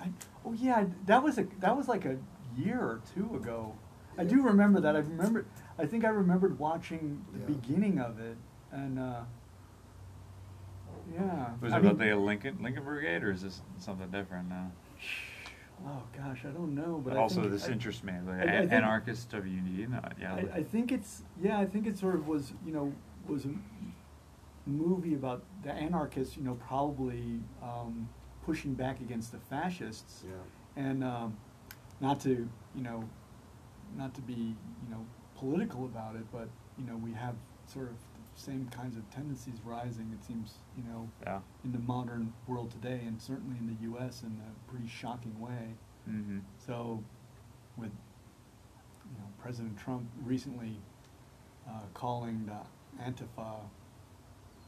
[0.00, 0.08] I,
[0.44, 2.16] oh yeah, that was a that was like a
[2.56, 3.74] year or two ago.
[4.18, 4.94] I do remember that.
[4.96, 5.46] I remember.
[5.78, 7.46] I think I remembered watching the Yeah.
[7.46, 8.36] beginning of it,
[8.70, 9.20] and uh,
[11.12, 11.50] yeah.
[11.60, 14.70] Was I it mean- about the Lincoln Lincoln Brigade, or is this something different now?
[15.86, 18.12] Oh gosh, I don't know, but But I also, think, this I, interests me.
[18.26, 20.34] Like, I- I think- anarchist of unity, no, yeah.
[20.34, 21.58] I, I think it's yeah.
[21.58, 22.92] I think it sort of was you know
[23.26, 23.62] was a m-
[24.66, 28.08] movie about the anarchists you know probably um,
[28.44, 30.82] pushing back against the fascists Yeah.
[30.84, 31.36] and um,
[32.00, 33.04] not to you know
[33.96, 35.04] not to be you know
[35.36, 37.34] political about it, but you know we have
[37.66, 38.11] sort of the
[38.42, 40.10] same kinds of tendencies rising.
[40.18, 41.40] It seems you know yeah.
[41.64, 44.22] in the modern world today, and certainly in the U.S.
[44.22, 45.74] in a pretty shocking way.
[46.10, 46.38] Mm-hmm.
[46.66, 47.02] So,
[47.76, 47.92] with
[49.04, 50.76] you know President Trump recently
[51.68, 53.60] uh, calling the Antifa,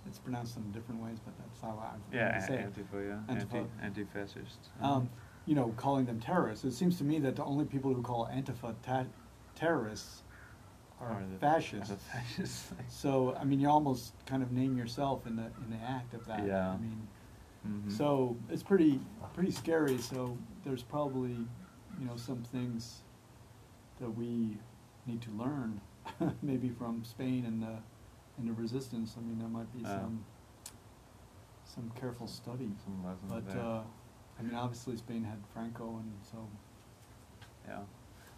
[0.07, 2.73] it's pronounced in different ways, but that's how I Yeah, say it.
[2.73, 3.67] Antifa, yeah, Antifa.
[3.83, 4.71] anti anti-fascist.
[4.81, 5.09] Um,
[5.47, 6.65] you know, calling them terrorists.
[6.65, 9.07] It seems to me that the only people who call Antifa ta-
[9.55, 10.23] terrorists
[11.05, 11.91] are the- fascists.
[11.91, 12.73] are the fascists.
[12.89, 16.25] So, I mean, you almost kind of name yourself in the in the act of
[16.27, 16.47] that.
[16.47, 16.71] Yeah.
[16.73, 17.07] I mean,
[17.67, 17.91] Mhm.
[17.93, 19.01] so it's pretty
[19.33, 19.99] pretty scary.
[19.99, 21.33] So there's probably
[21.99, 23.03] you know some things
[24.01, 24.59] that we
[25.07, 25.81] need to learn,
[26.43, 27.79] maybe from Spain and the
[28.39, 29.15] and the resistance.
[29.17, 30.25] I mean, there might be some
[31.65, 32.71] some careful study.
[32.85, 33.63] Some lessons But there.
[33.63, 33.83] uh,
[34.39, 36.47] I mean, obviously Spain had Franco, and so
[37.67, 37.81] Yeah.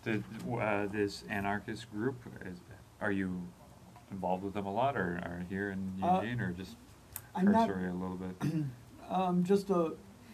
[0.06, 2.14] Did, uh, this anarchist group,
[2.46, 2.58] is,
[3.00, 3.42] are you
[4.12, 6.76] involved with them a lot, or, or here in Uh, Eugene, or just
[7.34, 8.36] I'm not- cursory a little bit?
[9.08, 9.92] Um, just a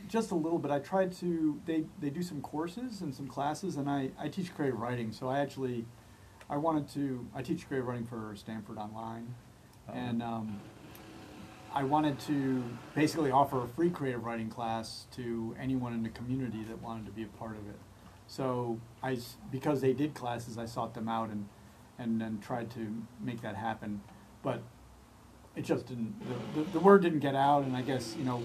[0.08, 0.70] just a little bit.
[0.70, 1.60] I tried to.
[1.66, 5.12] They they do some courses and some classes, and I I teach creative writing.
[5.12, 5.84] So I actually
[6.48, 7.26] I wanted to.
[7.34, 9.34] I teach creative writing for Stanford Online,
[9.90, 9.92] Oh.
[9.92, 10.58] and um,
[11.74, 16.64] I wanted to basically offer a free creative writing class to anyone in the community
[16.64, 17.78] that wanted to be a part of it.
[18.32, 19.18] So I
[19.50, 21.46] because they did classes, I sought them out and
[21.98, 24.00] and then tried to make that happen,
[24.42, 24.62] but
[25.54, 26.14] it just didn't
[26.54, 28.42] the, the, the word didn't get out and i guess you know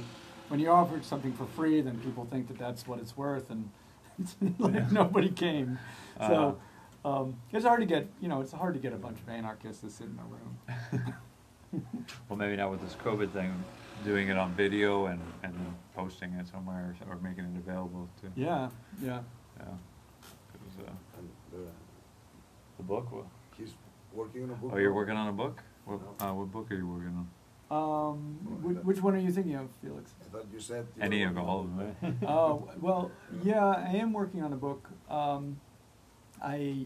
[0.50, 3.69] when you offer something for free then people think that that's what it's worth and
[4.60, 4.88] like Yeah.
[4.91, 5.80] nobody came
[6.19, 6.28] Uh-huh.
[7.04, 9.30] so um, it's hard to get you know it's hard to get a bunch of
[9.30, 11.13] anarchists to sit in a room
[12.28, 13.54] Well, maybe not with this COVID thing,
[14.04, 15.54] doing it on video and, and
[15.95, 18.28] posting it somewhere, or making it available to.
[18.36, 18.69] yeah
[19.02, 19.19] yeah
[19.60, 19.65] Yeah.
[20.54, 21.70] It was, uh, And uh,
[22.78, 23.26] the book, what?
[23.58, 23.74] he's
[24.13, 24.72] working on a book.
[24.74, 25.62] Oh, you're working on a book?
[25.86, 26.28] What, No.
[26.28, 27.28] uh, what book are you working on?
[27.70, 28.17] um,
[28.63, 30.88] wh- which one are you thinking of felix I thought you said.
[30.96, 33.12] you Any were of working all on of them, oh well
[33.43, 35.60] yeah i am working on a book um,
[36.41, 36.86] i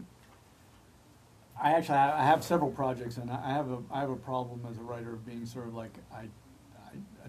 [1.62, 4.66] I actually I have several projects, and I I have a I have a problem
[4.68, 6.28] as a writer of being sort of like I, I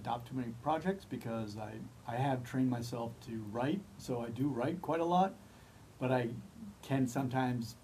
[0.04, 1.72] adopt too many projects because I
[2.06, 5.34] I have trained myself to write, so I do write quite a lot,
[6.00, 6.30] but I
[6.82, 7.76] can sometimes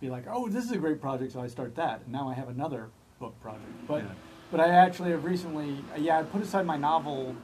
[0.00, 2.34] be like, oh, this is a great project, so I start that, and now I
[2.34, 2.90] have another
[3.20, 3.70] book project.
[3.86, 4.10] But Yeah.
[4.50, 7.36] but I actually have recently, yeah, I put aside my novel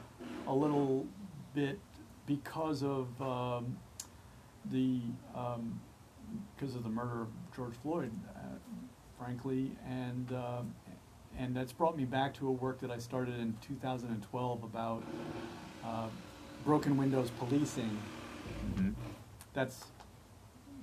[0.45, 1.07] a little
[1.53, 1.79] bit
[2.25, 3.77] because of um,
[4.65, 4.99] the
[5.33, 5.79] um,
[6.55, 8.41] because of the murder of George Floyd, uh,
[9.17, 10.61] frankly, and uh,
[11.37, 15.03] and that's brought me back to a work that I started in 2012 about
[15.85, 16.07] uh,
[16.65, 17.97] broken windows policing.
[18.75, 18.93] Mhm.
[19.53, 19.85] That's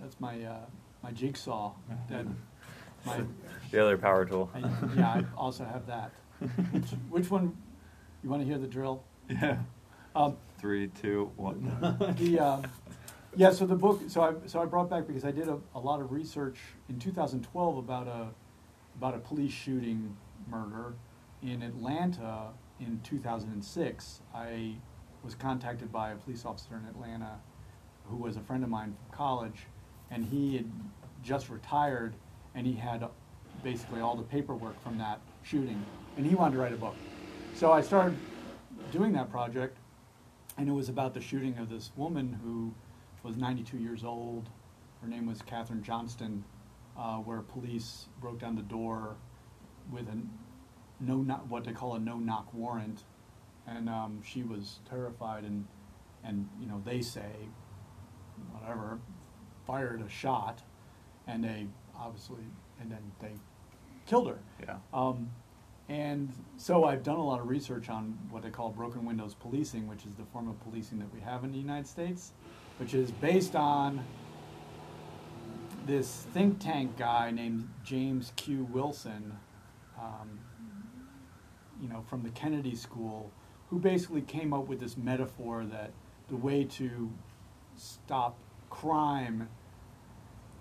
[0.01, 0.59] that's my uh,
[1.03, 1.73] my jigsaw.
[2.09, 2.27] That
[3.05, 3.23] my
[3.71, 4.51] The other power tool.
[4.55, 4.61] I,
[4.97, 6.11] yeah, I also have that.
[6.73, 7.57] Which, which one?
[8.23, 9.03] You want to hear the drill?
[9.29, 9.59] Yeah.
[10.15, 11.61] Um, Three, two, one.
[12.19, 12.63] the uh,
[13.37, 15.79] yeah so the book so I so I brought back because I did a, a
[15.79, 16.57] lot of research
[16.89, 18.29] in 2012 about a
[18.99, 20.95] about a police shooting murder
[21.43, 22.49] in Atlanta
[22.81, 24.75] in 2006 I
[25.23, 27.39] was contacted by a police officer in Atlanta
[28.05, 29.67] who was a friend of mine from college
[30.11, 30.71] and he had
[31.23, 32.15] just retired
[32.55, 33.07] and he had
[33.63, 35.85] basically all the paperwork from that shooting
[36.17, 36.95] and he wanted to write a book
[37.55, 38.17] so I started
[38.93, 39.79] doing that project
[40.59, 42.73] and it was about the shooting of this woman who
[43.23, 44.49] was 92 years old.
[45.03, 46.45] Her name was Kathryn Johnston,
[46.97, 49.17] uh, where police broke down the door
[49.91, 50.17] with a
[51.01, 53.05] no knock, what they call a no knock warrant,
[53.67, 55.67] and um, she was terrified and
[56.25, 57.49] and you know they say
[58.53, 58.99] whatever
[59.67, 60.63] fired a shot,
[61.27, 61.67] and they
[61.99, 62.45] obviously
[62.81, 63.33] and then they
[64.07, 64.39] killed her.
[64.63, 64.77] Yeah.
[64.93, 65.31] Um,
[65.89, 69.87] and so I've done a lot of research on what they call broken windows policing,
[69.87, 72.33] which is the form of policing that we have in the United States,
[72.79, 74.05] which is based on
[75.87, 78.65] this think tank guy named James Q.
[78.73, 79.39] Wilson,
[79.99, 80.39] um,
[81.81, 83.31] you know, from the Kennedy School,
[83.71, 85.93] who basically came up with this metaphor that
[86.29, 87.11] the way to
[87.77, 88.37] stop
[88.71, 89.49] crime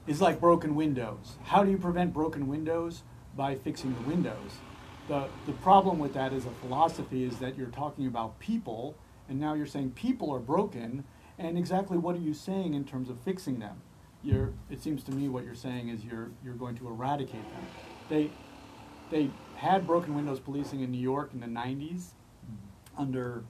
[0.08, 1.38] is like broken windows.
[1.44, 3.04] How do you prevent broken windows?
[3.36, 4.60] By fixing the windows.
[5.08, 8.96] The, the problem with that as a philosophy is that you're talking about people,
[9.28, 11.04] and now you're saying people are broken,
[11.38, 13.82] and exactly what are you saying in terms of fixing them?
[14.24, 17.66] You're, it seems to me what you're saying is you're, you're going to eradicate them.
[18.10, 18.32] They,
[19.12, 22.10] they had broken windows policing in New York in the 90s
[22.98, 23.44] under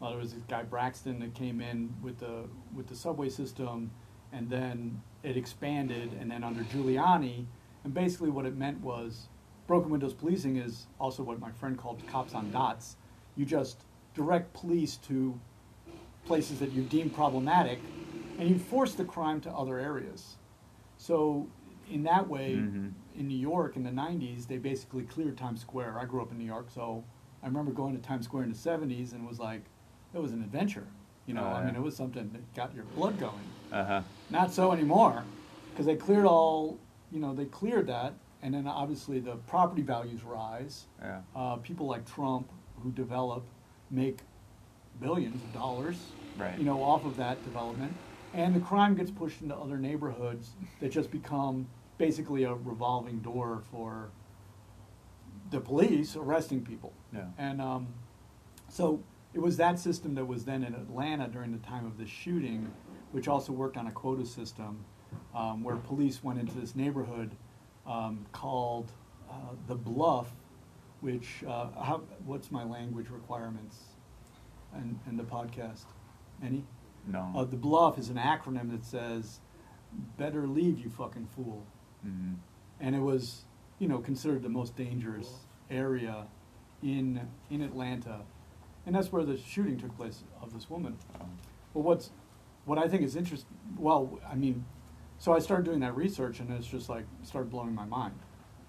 [0.00, 3.90] well, there was this guy Bratton that came in with the with the subway system,
[4.32, 7.46] and then it expanded, and then under Giuliani,
[7.84, 9.28] and basically what it meant was
[9.66, 12.96] broken windows policing is also what my friend called cops on dots.
[13.34, 15.40] You just direct police to
[16.26, 17.78] places that you deem problematic,
[18.38, 20.36] and you force the crime to other areas.
[20.98, 21.48] So
[21.90, 22.92] in that way, Mhm.
[23.16, 25.98] in New York in the '90s, they basically cleared Times Square.
[25.98, 27.04] I grew up in New York, so
[27.42, 29.62] I remember going to Times Square in the '70s and was like,
[30.14, 30.86] it was an adventure.
[31.26, 33.44] You know, Oh, I mean, it was something that got your blood going.
[33.72, 34.02] Uh huh.
[34.30, 35.24] Not so anymore,
[35.70, 36.78] because they cleared all.
[37.10, 40.86] You know, they cleared that, and then obviously the property values rise.
[41.00, 41.20] Yeah.
[41.34, 42.50] Uh, people like Trump,
[42.82, 43.44] who develop,
[43.90, 44.18] make
[45.00, 46.10] billions of dollars.
[46.36, 46.58] Right.
[46.58, 47.94] You know, off of that development,
[48.34, 51.66] and the crime gets pushed into other neighborhoods that just become
[51.98, 54.10] basically a revolving door for
[55.50, 56.92] the police arresting people.
[57.12, 57.26] Yeah.
[57.38, 57.86] And um,
[58.68, 59.00] so
[59.32, 62.70] it was that system that was then in Atlanta during the time of the shooting,
[63.12, 64.84] which also worked on a quota system,
[65.34, 67.36] um, where police went into this neighborhood
[67.86, 68.90] um, called
[69.30, 69.34] uh,
[69.68, 70.32] the Bluff,
[71.00, 73.76] which uh, how, what's my language requirements,
[74.74, 75.84] and and the podcast,
[76.42, 76.64] any?
[77.06, 77.32] No.
[77.34, 79.40] Uh, the Bluff is an acronym that says,
[80.16, 81.64] "Better leave, you fucking fool."
[82.06, 82.36] Mhm.
[82.80, 83.46] and it was
[83.78, 86.26] you know considered the most dangerous area
[86.82, 88.24] in in Atlanta,
[88.84, 90.98] and that's where the shooting took place of this woman.
[91.20, 91.26] Oh.
[91.72, 92.10] But what's
[92.66, 93.56] what I think is interesting.
[93.78, 94.64] Well, I mean,
[95.18, 98.18] so I started doing that research, and it's just like started blowing my mind.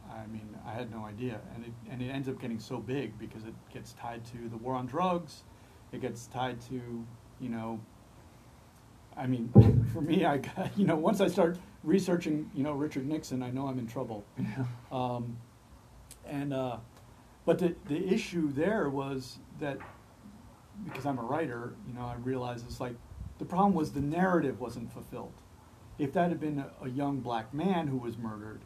[0.09, 3.17] I mean, I had no idea, and it and it ends up getting so big
[3.19, 5.43] because it gets tied to the war on drugs.
[5.91, 7.05] It gets tied to
[7.39, 7.79] you know.
[9.17, 9.49] I mean,
[9.93, 13.51] for me, I got you know once I start researching you know Richard Nixon, I
[13.51, 14.23] know I'm in trouble.
[14.37, 14.65] Yeah.
[14.91, 15.37] Um,
[16.27, 16.77] and uh,
[17.45, 19.77] but the the issue there was that
[20.83, 22.95] because I'm a writer, you know, I realized it's like
[23.39, 25.33] the problem was the narrative wasn't fulfilled.
[25.97, 28.61] If that had been a, a young black man who was murdered,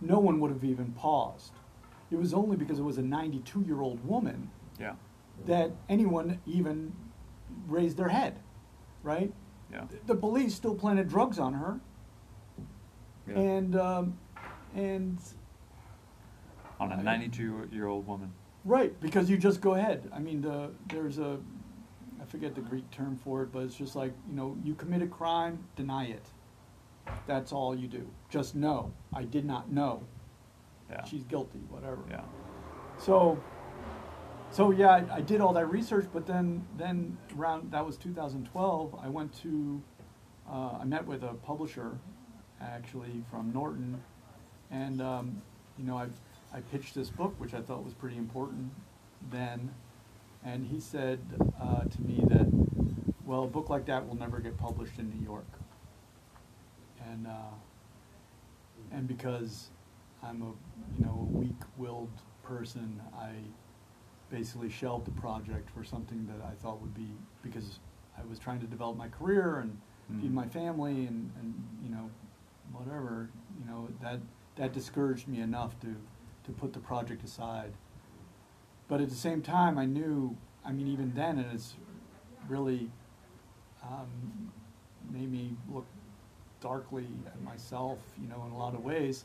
[0.00, 1.52] no one would have even paused.
[2.10, 4.94] It was only because it was a 92 year old woman Yeah.
[5.46, 6.92] that anyone even
[7.68, 8.38] raised their head,
[9.02, 9.32] right?
[9.72, 9.84] Yeah.
[10.06, 11.80] The police still planted drugs on her,
[13.26, 13.38] Yeah.
[13.38, 14.18] and um,
[14.74, 15.18] and
[16.80, 18.32] On a I- 92 year old woman.
[18.64, 20.08] Right, because you just go ahead.
[20.14, 21.40] I mean, the, there's a,
[22.20, 25.02] I forget the Greek term for it, but it's just like, you know, you commit
[25.02, 26.24] a crime, deny it.
[27.26, 28.08] That's all you do.
[28.30, 28.92] Just know.
[29.12, 30.04] I did not know.
[30.88, 31.02] Yeah.
[31.04, 31.98] She's guilty, whatever.
[32.08, 32.20] Yeah.
[32.98, 33.42] So,
[34.52, 38.94] so yeah, I, I did all that research, but then, then around, that was 2012,
[39.02, 39.82] I went to,
[40.48, 41.98] uh, I met with a publisher,
[42.60, 44.02] actually, from Norton,
[44.70, 45.40] and, um,
[45.78, 46.08] you know, I,
[46.54, 48.70] I pitched this book, which I thought was pretty important
[49.30, 49.70] then,
[50.44, 51.20] and he said
[51.60, 52.46] uh, to me that,
[53.24, 55.46] well, a book like that will never get published in New York.
[57.10, 57.54] And, uh,
[58.92, 59.68] and because
[60.22, 60.52] I'm a,
[60.98, 62.10] you know, weak-willed
[62.42, 63.30] person, I
[64.32, 67.08] basically shelved the project for something that I thought would be,
[67.42, 67.78] because
[68.18, 69.78] I was trying to develop my career and
[70.20, 70.34] feed Mhm.
[70.34, 72.10] my family and, and, you know,
[72.72, 73.28] whatever,
[73.60, 74.20] you know, that,
[74.56, 75.94] that discouraged me enough to,
[76.44, 77.72] to put the project aside.
[78.88, 81.74] But at the same time, I knew, I mean, even then, and it's
[82.48, 82.90] really
[83.84, 84.52] um,
[85.10, 85.86] made me look
[86.60, 89.24] darkly at myself, you know, in a lot of ways.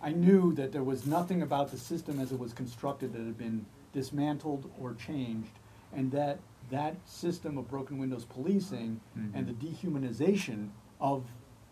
[0.00, 3.36] I knew that there was nothing about the system as it was constructed that had
[3.38, 3.66] been
[4.00, 5.58] dismantled or changed,
[5.94, 6.38] and that
[6.70, 9.00] that system of broken windows policing
[9.34, 10.68] and the dehumanization
[11.00, 11.24] of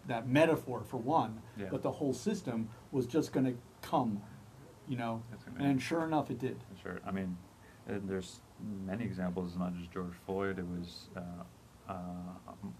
[0.07, 1.67] that metaphor, for one, Yeah.
[1.71, 4.23] but the whole system was just going to come,
[4.89, 5.21] you know,
[5.59, 6.57] and sure enough, it did.
[6.83, 7.01] Sure.
[7.07, 7.37] I mean,
[7.87, 8.41] there's
[8.87, 9.51] many examples.
[9.51, 10.59] It's not just George Floyd.
[10.61, 11.95] It was uh, uh,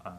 [0.05, 0.11] uh,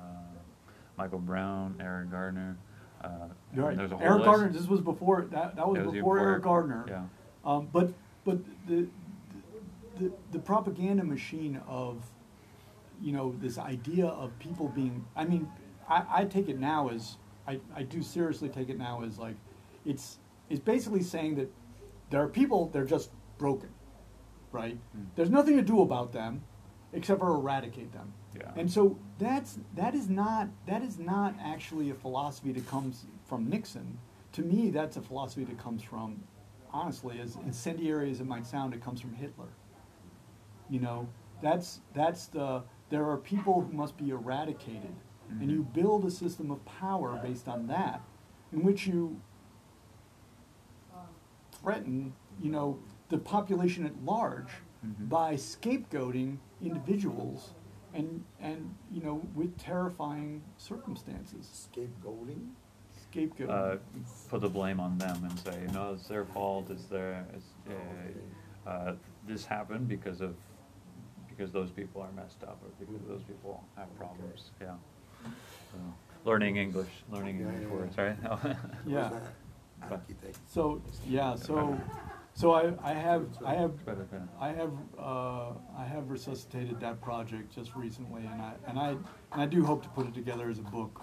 [0.98, 2.56] Michael Brown, Eric Garner.
[3.02, 3.08] Uh,
[3.54, 3.76] right.
[3.76, 4.26] There's a whole Eric list.
[4.26, 4.48] Garner.
[4.52, 5.56] This was before that.
[5.56, 6.84] That was was before before- Eric Garner.
[6.88, 7.04] Yeah.
[7.44, 7.92] Um, but
[8.24, 8.86] but the,
[9.98, 12.02] the the propaganda machine of
[13.00, 15.04] you know this idea of people being.
[15.14, 15.48] I mean,
[15.88, 17.16] I, I take it now as
[17.46, 19.36] I, I do seriously take it now as like
[19.84, 20.18] it's
[20.50, 21.50] it's basically saying that
[22.10, 23.70] there are people they're just broken,
[24.52, 24.78] right?
[24.96, 25.06] Mm.
[25.14, 26.42] There's nothing to do about them
[26.92, 28.12] except for eradicate them.
[28.36, 28.50] Yeah.
[28.56, 33.48] And so that's that is not that is not actually a philosophy that comes from
[33.48, 33.98] Nixon.
[34.32, 36.22] To me, that's a philosophy that comes from,
[36.70, 39.48] honestly, as incendiary as it might sound, it comes from Hitler.
[40.68, 41.08] You know,
[41.42, 44.94] that's that's the there are people who must be eradicated,
[45.40, 48.00] and you build a system of power based on that,
[48.52, 49.20] in which you
[51.52, 54.50] threaten, you know, the population at large
[54.84, 55.08] Mhm.
[55.08, 57.54] by scapegoating individuals
[57.94, 61.68] and and you know with terrifying circumstances.
[61.72, 62.50] Scapegoating.
[63.10, 63.48] Scapegoating.
[63.50, 63.78] uh,
[64.28, 66.70] put the blame on them and say, no, it's their fault.
[66.70, 67.26] It's their.
[67.34, 67.46] It's,
[68.66, 68.96] uh, uh,
[69.26, 70.34] this happened because of
[71.36, 74.50] because those people are messed up or because those people have problems.
[74.60, 74.74] Yeah.
[75.72, 75.78] So,
[76.24, 78.04] learning English, learning Yeah, English yeah, words, yeah.
[78.04, 78.56] right?
[78.86, 79.08] Yeah.
[79.08, 79.20] Who's
[79.90, 80.34] that?
[80.46, 81.78] So yeah, so
[82.34, 84.28] so I, I have I have Better, better.
[84.40, 89.42] I have uh, I have resuscitated that project just recently, and I and I and
[89.42, 91.02] I do hope to put it together as a book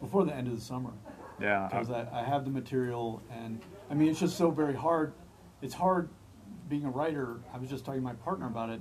[0.00, 0.92] before the end of the summer
[1.40, 1.68] yeah.
[1.70, 3.60] because I, I have the material, and
[3.90, 5.12] I mean it's just so very hard.
[5.62, 6.08] It's hard
[6.68, 7.40] being a writer.
[7.54, 8.80] I was just talking to my partner about it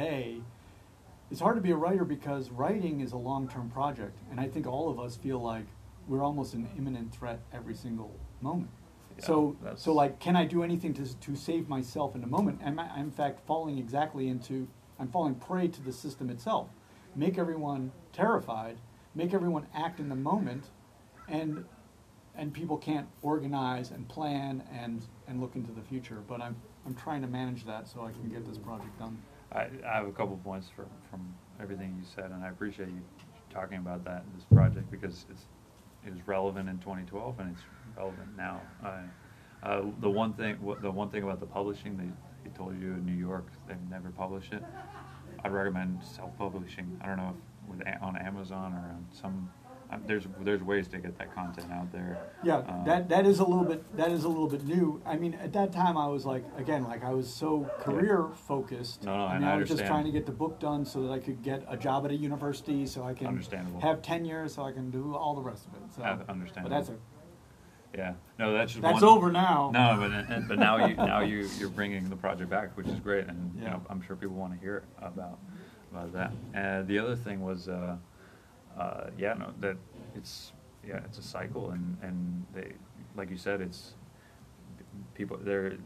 [0.00, 0.40] today.
[1.30, 4.66] It's hard to be a writer because writing is a long-term project, and I think
[4.66, 5.64] all of us feel like
[6.08, 8.70] we're almost an imminent threat every single moment.
[9.18, 12.26] Yeah, so, that's- so like, can I do anything to to save myself in the
[12.26, 12.60] moment?
[12.62, 14.68] Am I, I'm in fact falling exactly into,
[14.98, 16.68] I'm falling prey to the system itself.
[17.16, 18.76] Make everyone terrified,
[19.14, 20.70] make everyone act in the moment,
[21.28, 21.64] and
[22.36, 26.22] and people can't organize and plan and and look into the future.
[26.26, 29.20] But I'm I'm trying to manage that so I can get this project done.
[29.52, 33.02] I, I have a couple points from, from everything you said, and I appreciate you
[33.50, 35.46] talking about that in this project because it's,
[36.06, 37.62] it was relevant in 2012 and it's
[37.96, 38.60] relevant now.
[39.62, 43.04] Uh, the one thing, the one thing about the publishing, they, they told you in
[43.04, 44.62] New York they've never published it.
[45.44, 47.00] I'd recommend self-publishing.
[47.02, 49.50] I don't know if with on Amazon or on some.
[49.92, 52.18] Uh, there's there's ways to get that content out there.
[52.44, 55.02] Yeah, Um, that that is a little bit that is a little bit new.
[55.04, 59.04] I mean, at that time I was like again like I was so career focused.
[59.04, 60.84] No, no, I and mean, I I was just trying to get the book done
[60.84, 63.80] so that I could get a job at a university, so I can Understandable.
[63.80, 65.80] have tenure, so I can do all the rest of it.
[65.96, 66.76] So, Uh, But understandable.
[66.76, 66.94] that's a,
[67.92, 68.14] Yeah.
[68.38, 69.70] No, that's just that's one- over now.
[69.74, 73.26] No, but but now you now you you're bringing the project back, which is great,
[73.26, 75.40] and you know, I'm sure people want to hear about
[75.90, 76.30] about that.
[76.54, 77.96] And the other thing was, uh,
[78.78, 79.76] uh, yeah, no, that
[80.14, 80.52] it's
[80.86, 82.72] yeah, it's a cycle, and and they
[83.16, 83.94] like you said, it's
[85.14, 85.76] people they're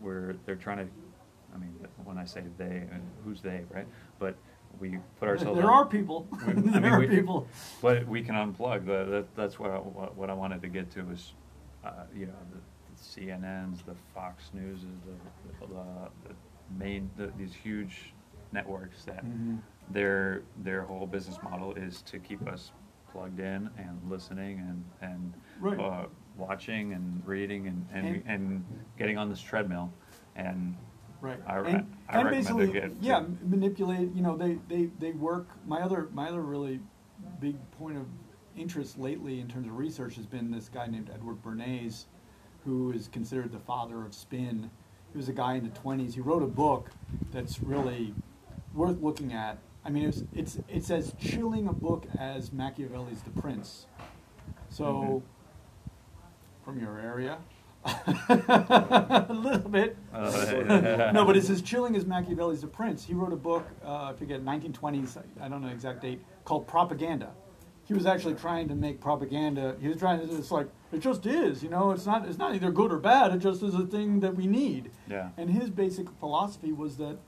[0.00, 0.86] we're they're trying to.
[1.54, 1.74] I mean,
[2.04, 3.86] when I say they, and who's they, right?
[4.20, 4.36] But
[4.78, 5.58] we put ourselves.
[5.60, 6.28] There on- are people.
[6.30, 7.48] we- I there mean, are we- people.
[7.82, 8.86] But we can unplug.
[8.86, 11.32] The, that, that's what I, what, I wanted to get to is,
[11.84, 12.60] uh, you know, the,
[12.94, 15.74] the CNNs, the Fox News, the, the,
[16.28, 16.34] the
[16.78, 18.12] main, the, these huge
[18.52, 19.58] networks that Mhm.
[19.92, 22.72] Their their whole business model is to keep us
[23.10, 25.78] plugged in and listening and and Right.
[25.78, 28.64] uh, watching and reading and and, And- and
[28.98, 29.92] getting on this treadmill
[30.36, 30.76] and
[31.20, 31.38] Right.
[31.46, 32.72] I, and, I and basically,
[33.02, 34.14] yeah, to- manipulate.
[34.14, 35.48] You know, they, they, they work.
[35.66, 36.80] My other my other really
[37.40, 38.06] big point of
[38.56, 42.06] interest lately in terms of research has been this guy named Edward Bernays,
[42.64, 44.70] who is considered the father of spin.
[45.12, 46.14] He was a guy in the twenties.
[46.14, 46.88] He wrote a book
[47.32, 48.14] that's really
[48.72, 49.58] worth looking at.
[49.90, 53.86] I mean, it's it's it's as chilling a book as Machiavelli's The Prince.
[54.68, 55.22] So, Mhm.
[56.64, 57.38] from your area.
[57.84, 59.96] a little bit.
[60.14, 63.04] Uh, no, but it's as chilling as Machiavelli's The Prince.
[63.04, 66.68] He wrote a book, uh, I forget, 1920s, I don't know the exact date, called
[66.68, 67.32] Propaganda.
[67.84, 69.74] He was actually trying to make propaganda.
[69.80, 70.36] He was trying to.
[70.36, 71.90] It's like it just is, you know.
[71.90, 72.28] It's not.
[72.28, 73.34] It's not either good or bad.
[73.34, 74.92] It just is a thing that we need.
[75.08, 75.30] Yeah.
[75.36, 77.18] And his basic philosophy was that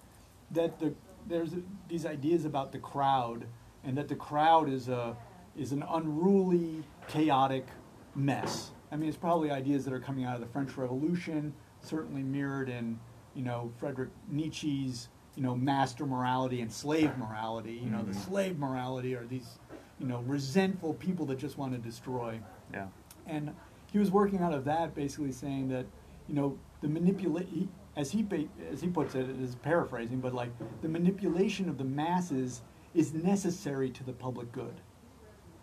[0.53, 0.95] that the
[1.33, 1.55] there's
[1.89, 3.47] these ideas about the crowd,
[3.85, 5.17] and that the crowd is a
[5.57, 7.67] is an unruly, chaotic
[8.15, 8.71] mess.
[8.93, 12.69] I mean, it's probably ideas that are coming out of the French Revolution, certainly mirrored
[12.69, 13.01] in
[13.35, 17.73] you know Frederick Nietzsche's you know master morality and slave morality.
[17.83, 18.27] You know, the Mhm.
[18.27, 19.59] slave morality are these
[19.99, 22.41] you know resentful people that just want to destroy.
[22.73, 22.89] Yeah.
[23.27, 23.55] And
[23.91, 25.87] he was working out of that, basically saying that,
[26.29, 28.27] you know, the manipulate, as he
[28.71, 32.63] as he puts it, it is paraphrasing, but like the manipulation of the masses
[32.95, 34.81] is necessary to the public good.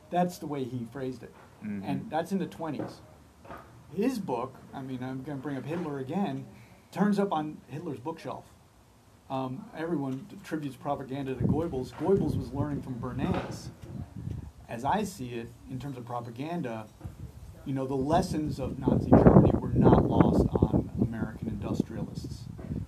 [0.09, 1.81] That's the way he phrased it, Mhm.
[1.85, 3.01] and that's in the twenties.
[3.93, 6.45] His book, I mean, I'm going to bring up Hitler again,
[6.91, 8.45] turns up on Hitler's bookshelf.
[9.31, 11.93] Um, everyone attributes propaganda to Goebbels.
[11.93, 13.69] Goebbels was learning from Bernays.
[14.67, 16.85] As I see it, in terms of propaganda,
[17.65, 20.45] you know, the lessons of Nazi Germany were not lost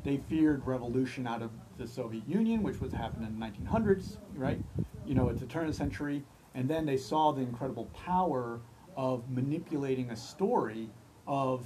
[0.04, 4.60] They feared revolution out of the Soviet Union, which was happening in the 1900s, right?
[5.06, 6.24] You know, at the turn of the century.
[6.54, 8.60] And then they saw the incredible power
[8.96, 10.90] of manipulating a story
[11.28, 11.66] of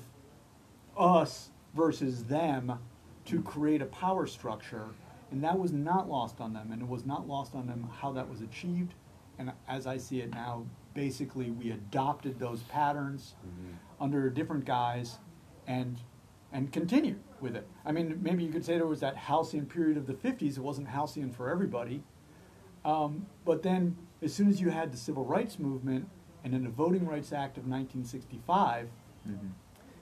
[0.98, 2.78] us versus them
[3.26, 4.86] to create a power structure.
[5.32, 8.12] And that was not lost on them, and it was not lost on them how
[8.14, 8.94] that was achieved.
[9.40, 13.74] And as I see it now, basically we adopted those patterns mm-hmm.
[14.04, 15.18] under a different guise
[15.68, 16.00] and
[16.52, 17.68] and continue with it.
[17.86, 20.58] I mean, maybe you could say there was that halcyon period of the 50s.
[20.58, 22.04] It wasn't halcyon for everybody.
[22.84, 26.10] Um, but then, as soon as you had the Civil Rights Movement
[26.44, 28.90] and then the Voting Rights Act of 1965,
[29.28, 29.52] Mhm.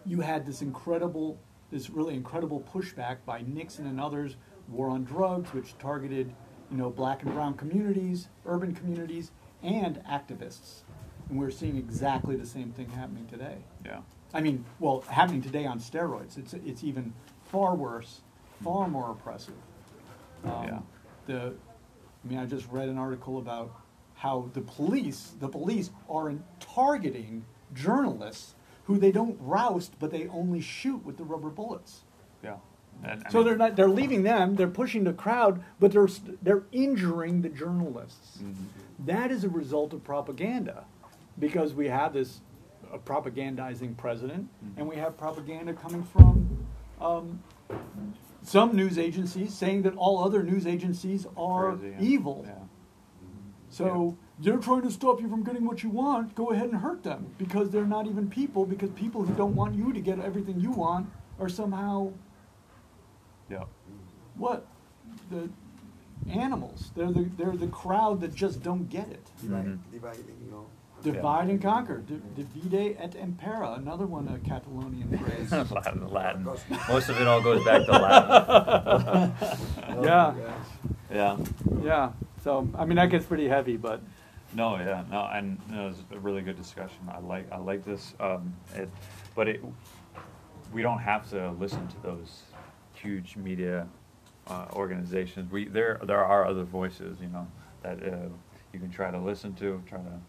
[0.06, 1.38] you had this incredible,
[1.70, 4.38] this really incredible pushback by Nixon and others,
[4.70, 6.34] war on drugs, which targeted,
[6.72, 9.32] you know, black and brown communities, urban communities,
[9.62, 10.84] and activists.
[11.30, 13.64] And we're seeing exactly the same thing happening today.
[13.86, 14.02] Yeah.
[14.34, 16.38] I mean, well, happening today on steroids.
[16.38, 17.14] It's it's even
[17.54, 18.22] far worse,
[18.64, 19.54] far more oppressive.
[20.44, 20.80] Um, Yeah.
[21.28, 21.54] The,
[22.26, 23.72] I mean, I just read an article about
[24.16, 30.28] how the police, the police are in targeting journalists who they don't roust, but they
[30.30, 32.02] only shoot with the rubber bullets.
[32.44, 32.56] Yeah.
[33.30, 36.10] So mean- they're not they're leaving them, they're pushing the crowd, but they're
[36.42, 38.40] they're injuring the journalists.
[38.42, 38.56] Mhm.
[39.06, 40.86] That is a result of propaganda,
[41.40, 42.42] because we have this
[42.92, 44.80] uh, propagandizing president, Mm-hmm.
[44.80, 46.48] and we have propaganda coming from
[47.02, 47.42] um,
[48.44, 52.02] some news agencies saying that all other news agencies are Crazy, yeah.
[52.02, 52.44] evil.
[52.48, 52.54] Yeah.
[53.70, 56.36] So they're trying to stop you from getting what you want.
[56.36, 58.66] Go ahead and hurt them because they're not even people.
[58.66, 62.12] Because people who don't want you to get everything you want are somehow
[63.50, 63.64] Yeah.
[64.36, 64.68] what
[65.32, 65.50] the
[66.30, 66.92] animals.
[66.96, 69.32] They're the they're the crowd that just don't get it.
[69.42, 69.80] Divide, Mhm.
[71.04, 71.14] Dividing, you.
[71.14, 72.04] Divide and conquer.
[72.36, 73.74] Divide et impera.
[73.74, 75.52] Another one, a Catalonian phrase.
[75.72, 76.44] Latin, Latin.
[76.44, 79.34] Most of it all goes back to Latin.
[80.04, 80.34] Yeah.
[81.12, 81.38] Yeah.
[81.84, 82.12] yeah.
[82.44, 84.02] So I mean that gets pretty heavy, but
[84.54, 87.00] No, yeah, no, and no, it was a really good discussion.
[87.12, 88.14] I like, I like this.
[88.20, 88.90] Um, it,
[89.36, 89.64] but it,
[90.74, 92.44] we don't have to listen to those
[92.94, 93.88] huge media
[94.48, 95.52] uh, organizations.
[95.52, 97.48] We there, there are other voices, you know,
[97.82, 98.28] that uh,
[98.74, 100.20] you can try to listen to, try to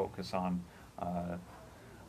[0.00, 0.62] focus on.
[0.98, 1.36] Uh,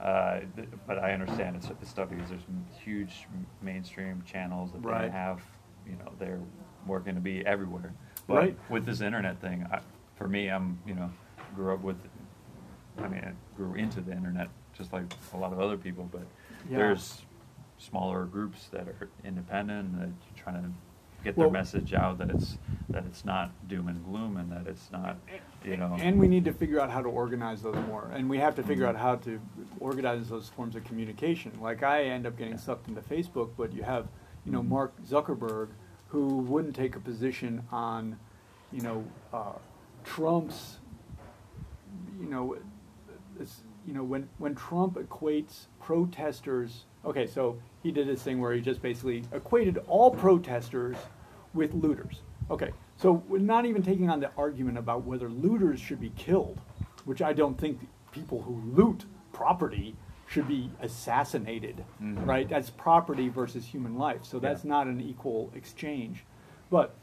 [0.02, 2.42] uh, th- but I understand it's, it's tough because there's
[2.84, 3.28] huge
[3.62, 5.04] mainstream channels that Right.
[5.04, 5.42] they have,
[5.86, 6.40] you know, they're
[6.88, 7.94] working to be everywhere.
[8.28, 8.58] But Right.
[8.70, 9.80] with this internet thing, I,
[10.16, 11.12] for me, I'm, you know,
[11.56, 11.98] grew up with,
[12.98, 16.26] I mean, I grew into the internet just like a lot of other people, but
[16.70, 16.78] Yeah.
[16.78, 17.22] there's
[17.78, 20.72] smaller groups that are independent that are trying to
[21.24, 22.58] get Well- their message out that it's
[22.90, 25.18] that it's not doom and gloom and that it's not,
[25.64, 25.96] you know.
[26.00, 28.64] and we need to figure out how to organize those more, and we have to
[28.64, 28.90] figure Mhm.
[28.90, 29.40] out how to
[29.80, 31.52] organize those forms of communication.
[31.62, 32.60] Like I end up getting Yeah.
[32.60, 34.08] sucked into Facebook, but you have,
[34.46, 34.68] you know, Mhm.
[34.70, 35.70] Mark Zuckerberg,
[36.10, 38.18] who wouldn't take a position on,
[38.72, 39.04] you know,
[39.34, 39.54] uh,
[40.04, 40.80] Trump's,
[42.20, 42.58] you know,
[43.38, 46.86] this, you know, when when Trump equates protesters.
[47.06, 50.96] Okay, so he did this thing where he just basically equated all protesters
[51.54, 52.22] with looters.
[52.50, 56.62] Okay, so we're not even taking on the argument about whether looters should be killed,
[57.06, 57.80] which I don't think
[58.12, 59.96] people who loot property
[60.28, 62.28] should be assassinated, Mhm.
[62.28, 62.48] right?
[62.48, 64.70] That's property versus human life, so that's Yeah.
[64.70, 66.26] not an equal exchange.
[66.70, 66.94] But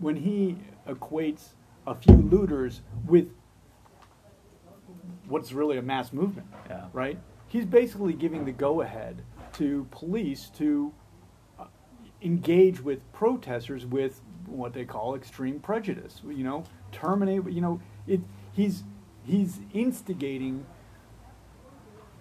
[0.00, 1.50] when he equates
[1.86, 3.30] a few looters with
[5.28, 6.88] what's really a mass movement, Yeah.
[6.92, 7.18] right?
[7.46, 10.92] He's basically giving the go-ahead to police to
[11.58, 11.66] uh,
[12.20, 16.20] engage with protesters with what they call extreme prejudice.
[16.26, 17.50] You know, terminate.
[17.50, 18.20] You know, it.
[18.52, 18.84] He's
[19.24, 20.66] he's instigating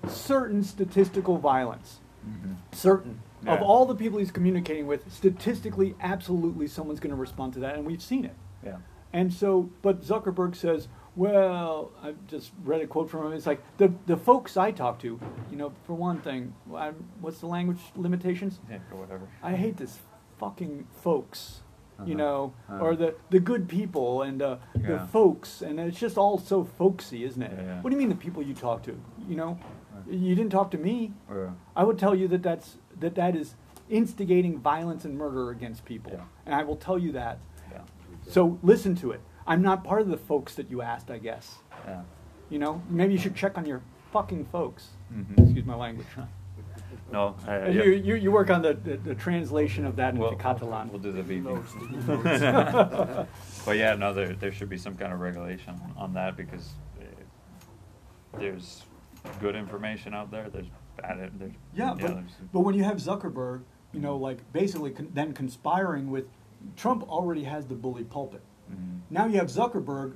[0.07, 1.99] certain statistical violence.
[2.27, 2.55] Mhm.
[2.71, 7.59] Certain of all the people he's communicating with, statistically, absolutely, someone's going to respond to
[7.59, 8.35] that, and we've seen it.
[8.63, 8.77] Yeah.
[9.11, 13.33] And so, but Zuckerberg says, well, I just read a quote from him.
[13.33, 15.19] It's like the the folks I talk to,
[15.51, 18.59] you know, for one thing, I, what's the language limitations?
[18.69, 19.27] Yeah, or whatever.
[19.43, 19.99] I hate this
[20.39, 21.61] fucking folks,
[22.05, 22.23] you Uh-huh.
[22.23, 22.83] know, Uh-huh.
[22.85, 27.23] or the the good people and uh, the folks, and it's just all so folksy,
[27.23, 27.51] isn't it?
[27.55, 27.81] Yeah, yeah.
[27.81, 28.91] What do you mean the people you talk to?
[29.27, 29.57] You know,
[30.09, 31.13] you didn't talk to me.
[31.75, 33.55] I would tell you that that's that that is
[33.89, 36.23] instigating violence and murder against people, Yeah.
[36.45, 37.37] and I will tell you that.
[37.71, 37.81] yeah.
[38.27, 39.21] So listen to it.
[39.45, 41.59] I'm not part of the folks that you asked, I guess.
[41.85, 42.03] Yeah.
[42.49, 43.81] You know, maybe you should check on your
[44.11, 44.89] fucking folks.
[45.11, 45.37] Mhm.
[45.39, 46.07] Excuse my language.
[47.11, 50.21] No, I, I, you, you, you work on the, the, the translation of that into
[50.21, 50.89] We'll- Catalan.
[50.89, 51.43] We'll do the beeping.
[51.43, 51.75] Notes,
[52.07, 53.29] notes.
[53.65, 57.03] But yeah, no, there, there should be some kind of regulation on that because uh,
[58.39, 58.83] there's
[59.39, 61.51] good information out there, there's bad, there's.
[61.75, 63.61] Yeah, but, there's- but when you have Zuckerberg,
[63.93, 66.25] you know, like basically con- then conspiring with
[66.75, 68.41] Trump already has the bully pulpit.
[68.71, 69.01] Mhm.
[69.11, 70.13] Now you have Zuckerberg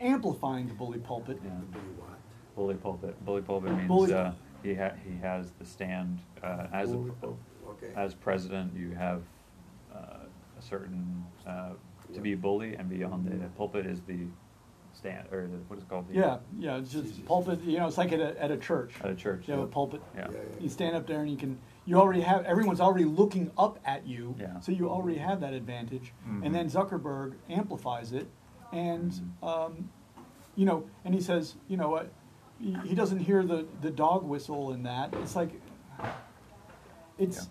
[0.00, 1.38] amplifying the bully pulpit.
[1.44, 1.50] Yeah.
[1.72, 2.10] Do you want?
[2.56, 3.24] bully pulpit.
[3.24, 4.32] Bully pulpit means Bully- uh,
[4.62, 7.92] he ha- he has the stand uh, as a, okay.
[7.96, 8.74] as president.
[8.76, 9.22] You have
[9.94, 9.98] uh,
[10.58, 11.70] a certain uh,
[12.14, 14.18] to be a bully, and beyond the pulpit is the
[14.92, 16.08] stand or the, what is it called?
[16.08, 18.92] The, Yeah, yeah, it's just pulpit, you know, it's like at a, at a church.
[19.02, 19.44] At a church.
[19.46, 20.02] You have a pulpit.
[20.16, 20.26] Yeah.
[20.30, 20.62] Yeah, yeah.
[20.62, 24.04] You stand up there and you can, you already have, everyone's already looking up at
[24.06, 24.34] you.
[24.38, 24.58] Yeah.
[24.60, 26.12] So you already have that advantage.
[26.28, 26.44] Mhm.
[26.44, 28.26] And then Zuckerberg amplifies it.
[28.72, 29.46] And, Mhm.
[29.46, 29.90] um,
[30.56, 32.10] you know, and he says, you know what,
[32.60, 35.14] he, he doesn't hear the, the dog whistle in that.
[35.22, 35.50] It's like,
[37.18, 37.48] it's,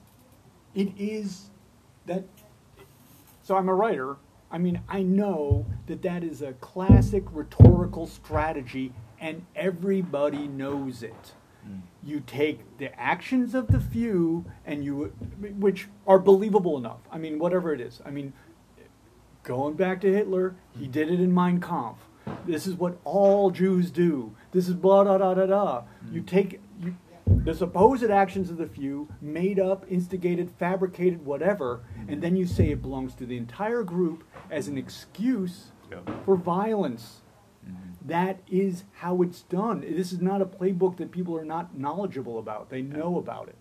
[0.75, 1.49] it is
[2.05, 2.23] that
[3.49, 4.17] so I'm a writer.
[4.51, 11.33] I mean, I know that that is a classic rhetorical strategy, and everybody knows it.
[11.67, 11.81] Mm.
[12.03, 15.05] You take the actions of the few, and you,
[15.57, 16.99] which are believable enough.
[17.11, 18.01] I mean, whatever it is.
[18.05, 18.33] I mean,
[19.41, 21.97] going back to Hitler, he did it in Mein Kampf.
[22.45, 24.35] This is what all Jews do.
[24.51, 25.81] This is blah da da da da.
[26.05, 26.13] Mm.
[26.13, 26.95] You take you,
[27.27, 32.69] the supposed actions of the few, made up, instigated, fabricated, whatever, and then you say
[32.71, 36.23] it belongs to the entire group as an excuse Yep.
[36.25, 37.21] for violence.
[37.67, 37.73] Mhm.
[38.05, 39.81] That is how it's done.
[39.81, 42.69] This is not a playbook that people are not knowledgeable about.
[42.69, 43.55] They know about it.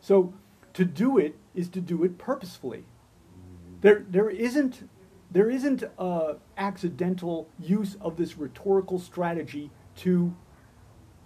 [0.00, 0.32] So
[0.74, 2.84] to do it is to do it purposefully.
[2.86, 3.80] Mm-hmm.
[3.82, 4.88] There, there isn't,
[5.30, 10.34] there isn't a accidental use of this rhetorical strategy to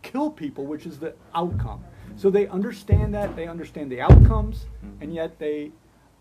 [0.03, 1.85] kill people, which is the outcome.
[2.17, 4.67] So they understand that, they understand the outcomes,
[5.01, 5.73] and yet they,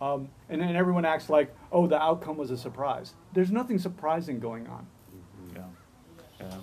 [0.02, 3.14] um, and then everyone acts like, oh, the outcome was a surprise.
[3.34, 4.86] There's nothing surprising going on.
[5.56, 5.64] Yeah.
[6.40, 6.58] Yeah.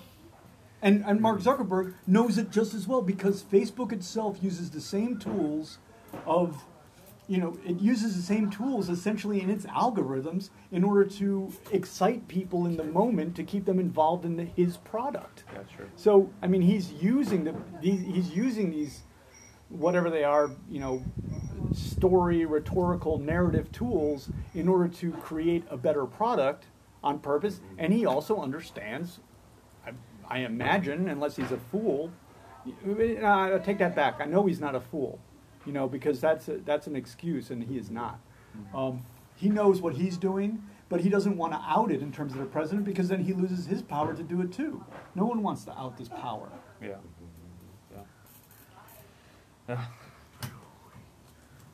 [0.81, 5.17] And, and Mark Zuckerberg knows it just as well because Facebook itself uses the same
[5.17, 5.79] tools
[6.25, 6.63] of,
[7.27, 12.27] you know, it uses the same tools essentially in its algorithms in order to excite
[12.27, 15.43] people in the moment to keep them involved in the, his product.
[15.53, 15.89] That's true.
[15.95, 19.01] So, I mean, he's using the these, he's using these
[19.69, 21.03] whatever they are, you know,
[21.73, 26.65] story, rhetorical, narrative tools in order to create a better product
[27.03, 27.61] on purpose.
[27.77, 29.19] And he also understands,
[29.85, 29.91] I,
[30.29, 32.11] I imagine, unless he's a fool.
[32.65, 34.19] I take that back.
[34.19, 35.19] I know he's not a fool,
[35.65, 38.19] you know, because that's a, that's an excuse, and he is not.
[38.73, 39.03] Um,
[39.35, 42.39] he knows what he's doing, but he doesn't want to out it in terms of
[42.39, 44.83] the president because then he loses his power to do it too.
[45.13, 46.47] No one wants to out this power.
[46.81, 46.95] Yeah.
[47.93, 48.01] Yeah.
[49.69, 49.85] Yeah.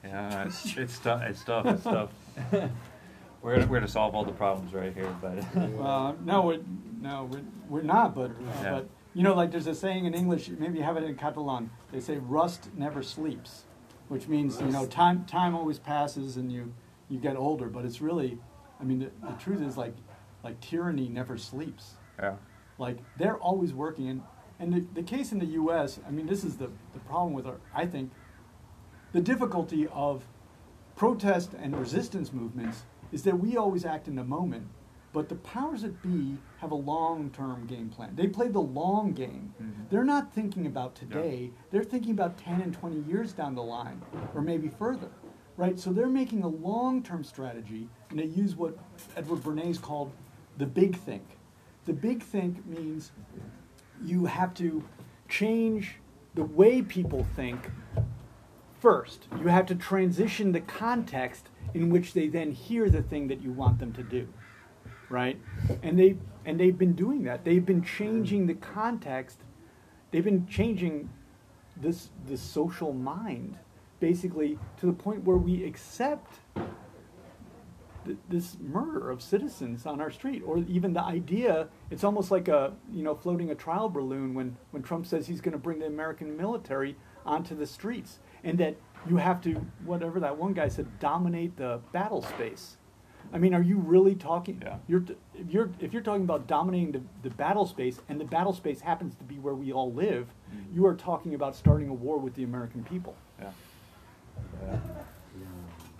[0.04, 1.22] Yeah, it's, it's tough.
[1.24, 1.66] It's tough.
[1.68, 2.10] It's tough.
[3.42, 5.38] we're gonna, we're gonna solve all the problems right here, but
[5.80, 6.60] Uh, no, we're,
[7.02, 8.16] no, we're, we're not.
[8.16, 8.72] But uh, Yeah.
[8.72, 10.50] but you know, like there's a saying in English.
[10.50, 11.70] Maybe you have it in Catalan.
[11.92, 13.66] They say "rust never sleeps,"
[14.12, 16.74] which means you know time time always passes and you
[17.08, 17.68] you get older.
[17.70, 18.38] But it's really,
[18.78, 19.96] I mean, the, the truth is like
[20.44, 21.94] like tyranny never sleeps.
[22.20, 22.36] yeah.
[22.78, 24.10] Like they're always working.
[24.10, 24.22] And
[24.60, 25.98] and the, the case in the U.S.
[26.06, 27.62] I mean, this is the the problem with our.
[27.74, 28.12] I think
[29.14, 30.28] the difficulty of
[30.98, 32.84] protest and resistance movements
[33.14, 34.68] is that we always act in the moment,
[35.14, 38.16] but the powers that be have a long-term game plan.
[38.16, 39.54] They play the long game.
[39.62, 39.90] Mhm.
[39.90, 41.52] They're not thinking about today.
[41.70, 44.02] They're thinking about 10 and 20 years down the line,
[44.34, 45.10] or maybe further,
[45.58, 45.78] right?
[45.80, 48.78] So they're making a long-term strategy, and they use what
[49.16, 50.12] Edward Bernays called
[50.58, 51.38] the big think.
[51.86, 53.12] The big think means
[54.02, 54.84] you have to
[55.28, 55.98] change
[56.36, 57.72] the way people think
[58.80, 59.28] first.
[59.40, 63.52] You have to transition the context in which they then hear the thing that you
[63.52, 64.28] want them to do.
[65.12, 65.40] Right?
[65.84, 67.46] And they and they've been doing that.
[67.46, 69.40] They've been changing the context.
[70.12, 71.10] They've been changing
[71.78, 73.58] this this social mind
[74.00, 76.40] basically to the point where we accept
[78.06, 82.48] th- this murder of citizens on our street or even the idea it's almost like
[82.48, 85.80] a you know floating a trial balloon when when Trump says he's going to bring
[85.80, 86.96] the American military
[87.26, 88.76] onto the streets and that
[89.08, 89.54] you have to
[89.86, 92.78] whatever that one guy said dominate the battle space
[93.34, 94.78] I mean are you really talking Yeah.
[94.88, 95.04] you're
[95.36, 98.82] if you're if you're talking about dominating the, the battle space and the battle space
[98.82, 100.76] happens to be where we all live Mhm.
[100.76, 103.52] you are talking about starting a war with the American people Yeah.
[104.64, 104.80] Yeah.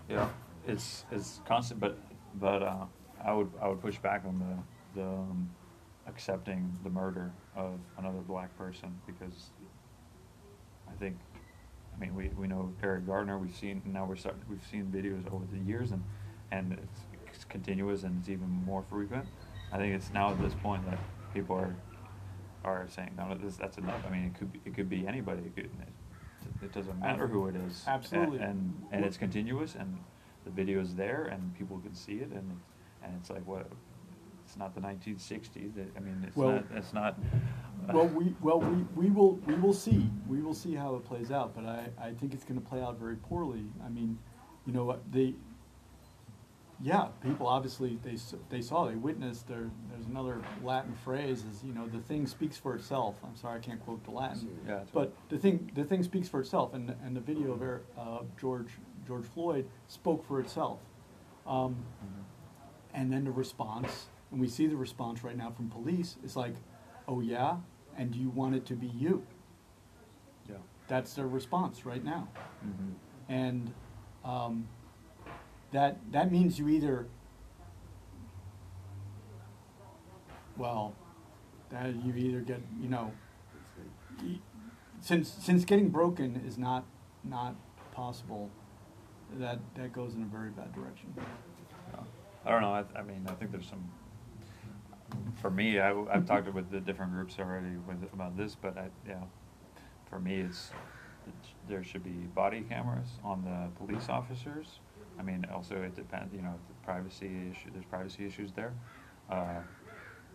[0.10, 0.30] Yeah.
[0.68, 1.98] It's it's constant, but
[2.36, 2.86] but uh,
[3.24, 5.50] I would I would push back on the the um,
[6.08, 9.52] accepting the murder of another black person because
[10.90, 11.18] I think
[11.96, 15.26] I mean we, we know Eric Garner we've seen now we're starting we've seen videos
[15.34, 16.04] over the years and
[16.52, 17.00] and it's
[17.52, 19.26] continuous and it's even more frequent.
[19.72, 20.98] I think it's now at this point that
[21.34, 21.76] people are
[22.64, 24.02] are saying no this that's enough.
[24.08, 25.44] I mean it could be, it could be anybody.
[25.44, 27.84] It, could, it, it doesn't matter who it is.
[27.88, 28.40] Absolutely.
[28.40, 29.98] And and, and it's continuous and
[30.46, 32.60] the video is there and people can see it and
[33.04, 33.68] and it's like what
[34.52, 35.78] it's not the 1960s.
[35.78, 36.66] It- I mean, it's Well- not.
[36.76, 37.18] It's not.
[37.88, 41.04] Uh, well, we, well, we, we will, we will see, we will see how it
[41.06, 43.64] plays out, but I, I think it's gonna play out very poorly.
[43.84, 44.20] I mean,
[44.68, 45.34] you know, what, they,
[46.84, 48.18] yeah, people obviously, they,
[48.50, 52.58] they saw, they witnessed, there, there's another Latin phrase is, you know, the thing speaks
[52.58, 53.16] for itself.
[53.24, 54.50] I'm sorry, I can't quote the Latin.
[54.68, 57.84] Yeah, But the thing, the thing speaks for itself, and, and the video of Eric,
[57.98, 58.70] uh, George,
[59.06, 60.80] George Floyd spoke for itself.
[61.46, 61.76] Um,
[62.94, 66.56] and then the response, and we see the response right now from police, is like,
[67.08, 67.58] oh yeah,
[67.98, 69.26] and do you want it to be you?
[70.50, 70.56] Yeah.
[70.88, 72.28] That's their response right now.
[72.66, 72.92] mm-hmm.
[73.30, 73.74] And
[74.26, 74.68] um,
[75.72, 77.08] that, that means you either,
[80.58, 80.94] well,
[81.70, 83.12] that you either get, you know,
[85.00, 86.86] since, since getting broken is not,
[87.24, 87.56] not
[87.94, 88.50] possible,
[89.36, 91.14] that, that goes in a very bad direction.
[91.18, 91.24] Yeah.
[92.46, 92.74] I don't know.
[92.74, 93.84] I, I mean, I think there's some.
[95.42, 98.88] For me, I, have talked with the different groups already with about this, but I,
[99.08, 99.24] yeah,
[100.10, 100.72] for me, it's
[101.68, 104.80] there should be body cameras on the police officers.
[105.20, 106.34] I mean, also it depends.
[106.34, 107.70] You know, the privacy issue.
[107.72, 108.74] There's privacy issues there.
[109.30, 109.60] Uh,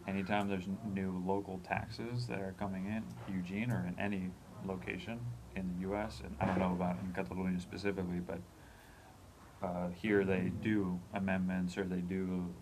[0.06, 3.04] anytime there's new local taxes that are coming in
[3.34, 4.30] Eugene or in any
[4.64, 5.20] location
[5.54, 6.20] in the U.S.
[6.24, 8.40] and I don't know about in Catalonia specifically, but
[9.62, 12.54] uh, here they do amendments or they do,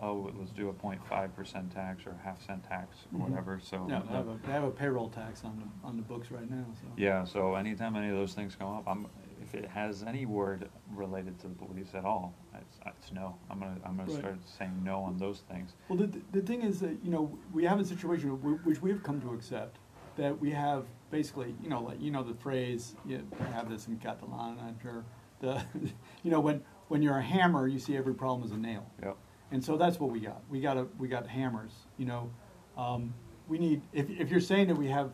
[0.00, 3.30] oh, let's do a 0.5 percent tax or a half cent tax or Mhm.
[3.30, 3.86] whatever, so.
[3.88, 6.48] Yeah, they have a, they have a payroll tax on the, on the books right
[6.50, 6.88] now, so.
[6.96, 9.06] Yeah, so anytime any of those things come up, I'm,
[9.52, 13.36] if it has any word related to the police at all, it's, it's no.
[13.50, 14.20] I'm gonna, I'm gonna Right.
[14.20, 15.74] start saying no on those things.
[15.88, 18.30] Well, the, the thing is that, you know, we have a situation
[18.64, 19.78] which we have come to accept,
[20.16, 23.22] that we have basically, you know, like, you know, the phrase, you
[23.52, 25.04] have this in Catalan, I'm sure,
[25.40, 25.62] the,
[26.22, 28.86] you know, when, when you're a hammer, you see every problem as a nail.
[29.02, 29.16] Yep.
[29.52, 30.42] And so that's what we got.
[30.48, 32.30] We got a, we got hammers, you know.
[32.76, 33.12] Um,
[33.48, 35.10] we need, if, if you're saying that we have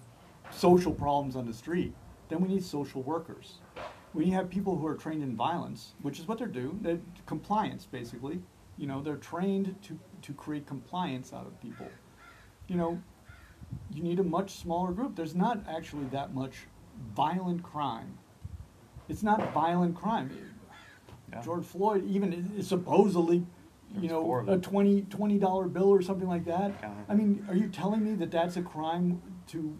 [0.51, 1.95] social problems on the street,
[2.28, 3.61] then we need social workers.
[4.16, 6.78] We have people who are trained in violence, which is what they're doing.
[6.80, 8.40] They're compliance, basically.
[8.78, 11.86] You know, they're trained to, to create compliance out of people.
[12.66, 13.02] You know,
[13.92, 15.16] you need a much smaller group.
[15.16, 16.54] There's not actually that much
[17.14, 18.16] violent crime.
[19.10, 20.30] It's not violent crime.
[21.30, 21.42] Yeah.
[21.42, 23.44] George Floyd even is- supposedly,
[24.00, 24.60] you know, a them.
[24.62, 26.80] 20 twenty dollar bill or something like that.
[26.80, 27.04] Counter.
[27.08, 29.76] I mean, are you telling me that that's a crime to,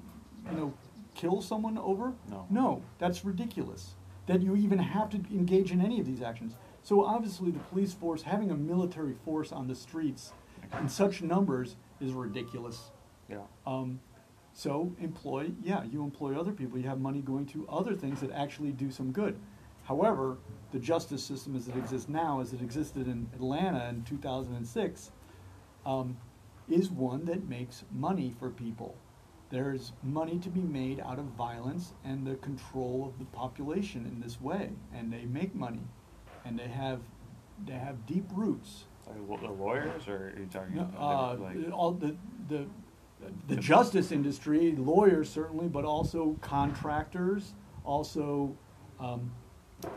[0.51, 0.74] you know,
[1.14, 2.12] kill someone over?
[2.30, 2.47] No.
[2.51, 3.95] No, that's ridiculous.
[4.27, 6.55] That you even have to engage in any of these actions.
[6.83, 10.33] So obviously, the police force having a military force on the streets
[10.81, 12.91] in such numbers is ridiculous.
[13.29, 13.43] Yeah.
[13.66, 14.01] Um,
[14.53, 16.79] so employ, yeah, you employ other people.
[16.79, 19.39] You have money going to other things that actually do some good.
[19.85, 20.39] However,
[20.72, 25.11] the justice system as it exists now, as it existed in Atlanta in 2006,
[25.85, 26.16] um,
[26.68, 28.97] is one that makes money for people.
[29.51, 34.20] There's money to be made out of violence and the control of the population in
[34.20, 35.82] this way, and they make money,
[36.44, 37.01] and they have
[37.64, 38.84] they have deep roots.
[39.07, 41.72] Like the lawyers, or are you talking No, about uh, like?
[41.72, 42.16] all the,
[42.49, 42.66] the,
[43.47, 48.57] the justice industry, lawyers certainly, but also contractors, also,
[48.99, 49.30] um,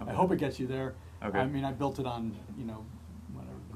[0.00, 0.10] Okay.
[0.10, 0.94] I hope it gets you there.
[1.22, 1.38] Okay.
[1.38, 2.86] I mean, I built it on you know,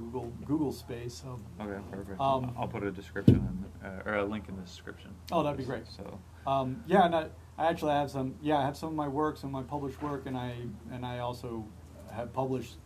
[0.04, 1.14] Google Google space.
[1.22, 1.40] So.
[1.60, 2.20] Okay, perfect.
[2.20, 3.36] Um, I'll put a description
[3.82, 5.10] in, uh, or a link in the description.
[5.32, 5.86] Oh, that'd be great.
[5.88, 7.26] So, Um, yeah, and I,
[7.58, 8.34] I actually have some.
[8.42, 10.54] Yeah, I have some of my work, some of my published work, and I
[10.92, 11.64] and I also
[12.12, 12.76] have published.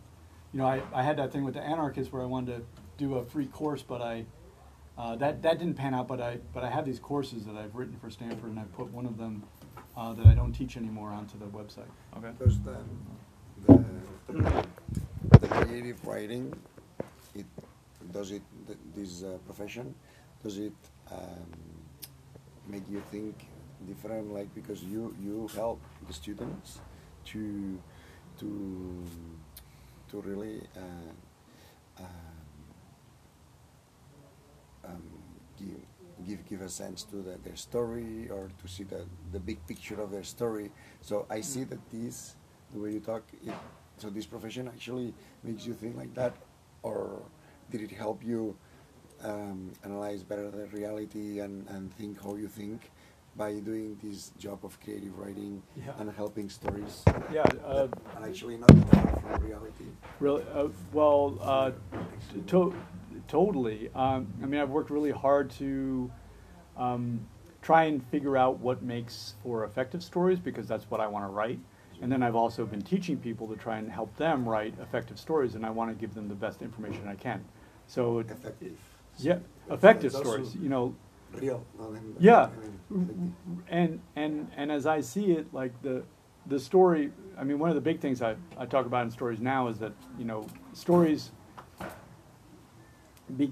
[0.52, 2.62] You know, I, I had that thing with the anarchists where I wanted to
[2.96, 4.24] do a free course, but I
[4.96, 6.08] uh, that that didn't pan out.
[6.08, 8.90] But I but I have these courses that I've written for Stanford, and I put
[8.92, 9.44] one of them
[9.96, 11.90] uh, that I don't teach anymore onto the website.
[12.16, 12.30] okay.
[12.38, 12.76] Does the,
[13.66, 13.84] the,
[14.28, 14.66] the,
[15.40, 16.77] the creative writing, it,
[18.12, 18.42] does it,
[18.94, 19.94] this uh, profession,
[20.42, 20.72] does it
[21.10, 21.50] um,
[22.68, 23.48] make you think
[23.86, 26.80] different, like because you you help the students
[27.26, 27.78] to
[28.38, 29.04] to
[30.10, 32.06] to really uh, um,
[34.84, 35.02] um,
[35.58, 35.80] give
[36.26, 40.00] give give a sense to the, their story or to see the the big picture
[40.00, 40.70] of their story.
[41.00, 42.36] So I see that this
[42.72, 43.54] the way you talk, it,
[43.96, 46.34] so this profession actually makes you think like that,
[46.82, 47.22] or
[47.70, 48.56] did it help you
[49.24, 52.90] um, analyze better the reality and, and think how you think
[53.36, 55.92] by doing this job of creative writing Yeah.
[55.98, 59.84] and helping stories Yeah, uh, and actually not far from reality?
[60.18, 61.70] Really, uh, well, uh,
[62.46, 62.74] to-
[63.28, 63.90] totally.
[63.94, 66.10] Um, I mean, I've worked really hard to
[66.76, 67.20] um,
[67.62, 71.28] try and figure out what makes for effective stories because that's what I want to
[71.30, 71.60] write.
[72.00, 75.56] And then I've also been teaching people to try and help them write effective stories,
[75.56, 77.44] and I want to give them the best information I can.
[77.88, 78.78] So, it- Effective.
[79.18, 79.38] yeah,
[79.70, 80.54] effective also stories.
[80.54, 80.94] You know,
[81.32, 81.64] Real.
[82.20, 82.48] yeah,
[83.68, 86.04] and and and as I see it, like the
[86.46, 87.10] the story.
[87.36, 89.78] I mean, one of the big things I, I talk about in stories now is
[89.78, 91.32] that you know stories.
[93.36, 93.50] Be,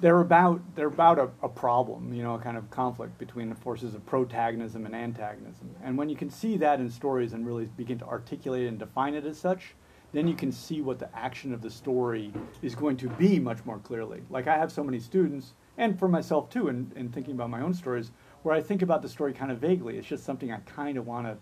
[0.00, 3.54] they're about they're about a, a problem, you know, a kind of conflict between the
[3.54, 5.74] forces of protagonism and antagonism.
[5.82, 9.14] And when you can see that in stories and really begin to articulate and define
[9.14, 9.74] it as such,
[10.12, 12.32] then you can see what the action of the story
[12.62, 14.22] is going to be much more clearly.
[14.30, 17.60] Like I have so many students, and for myself too, in, in thinking about my
[17.60, 18.10] own stories,
[18.42, 19.98] where I think about the story kind of vaguely.
[19.98, 21.36] It's just something I kind of want to,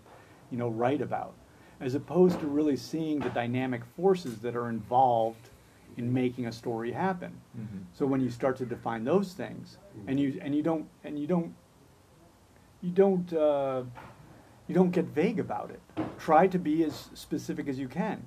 [0.51, 1.33] you know, write about,
[1.79, 5.49] as opposed to really seeing the dynamic forces that are involved
[5.97, 7.33] in making a story happen.
[7.57, 7.83] Mhm.
[7.93, 11.27] So when you start to define those things, and you and you don't and you
[11.27, 11.53] don't
[12.81, 13.83] you don't uh,
[14.67, 15.81] you don't get vague about it.
[16.19, 18.25] Try to be as specific as you can.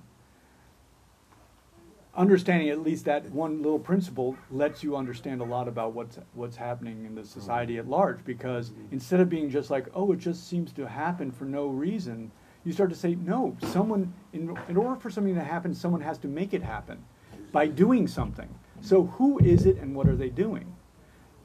[2.15, 6.57] Understanding at least that one little principle lets you understand a lot about what's what's
[6.57, 8.23] happening in the society at large.
[8.25, 8.93] Because mm-hmm.
[8.93, 12.31] instead of being just like, oh, it just seems to happen for no reason,
[12.65, 16.19] you start to say, no, someone in in order for something to happen, someone has
[16.19, 17.03] to make it happen
[17.51, 18.49] by doing something.
[18.83, 20.75] So who is it and what are they doing?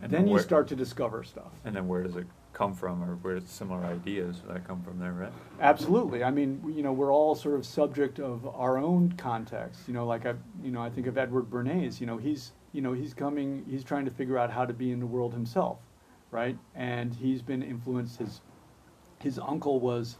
[0.01, 1.53] And then you where- start to discover stuff.
[1.63, 2.27] And then where does it
[2.57, 5.31] come from, or where similar ideas that come from there, right?
[5.61, 6.23] Absolutely.
[6.23, 9.81] I mean, you know, we're all sort of subject of our own context.
[9.87, 10.33] You know, like I,
[10.63, 12.01] you know, I think of Edward Bernays.
[12.01, 14.91] You know, he's, you know, he's coming, he's trying to figure out how to be
[14.91, 15.77] in the world himself,
[16.31, 16.57] right?
[16.73, 18.17] And he's been influenced.
[18.17, 18.41] His,
[19.21, 20.17] his uncle was,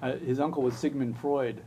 [0.00, 1.60] uh, his uncle was Sigmund Freud.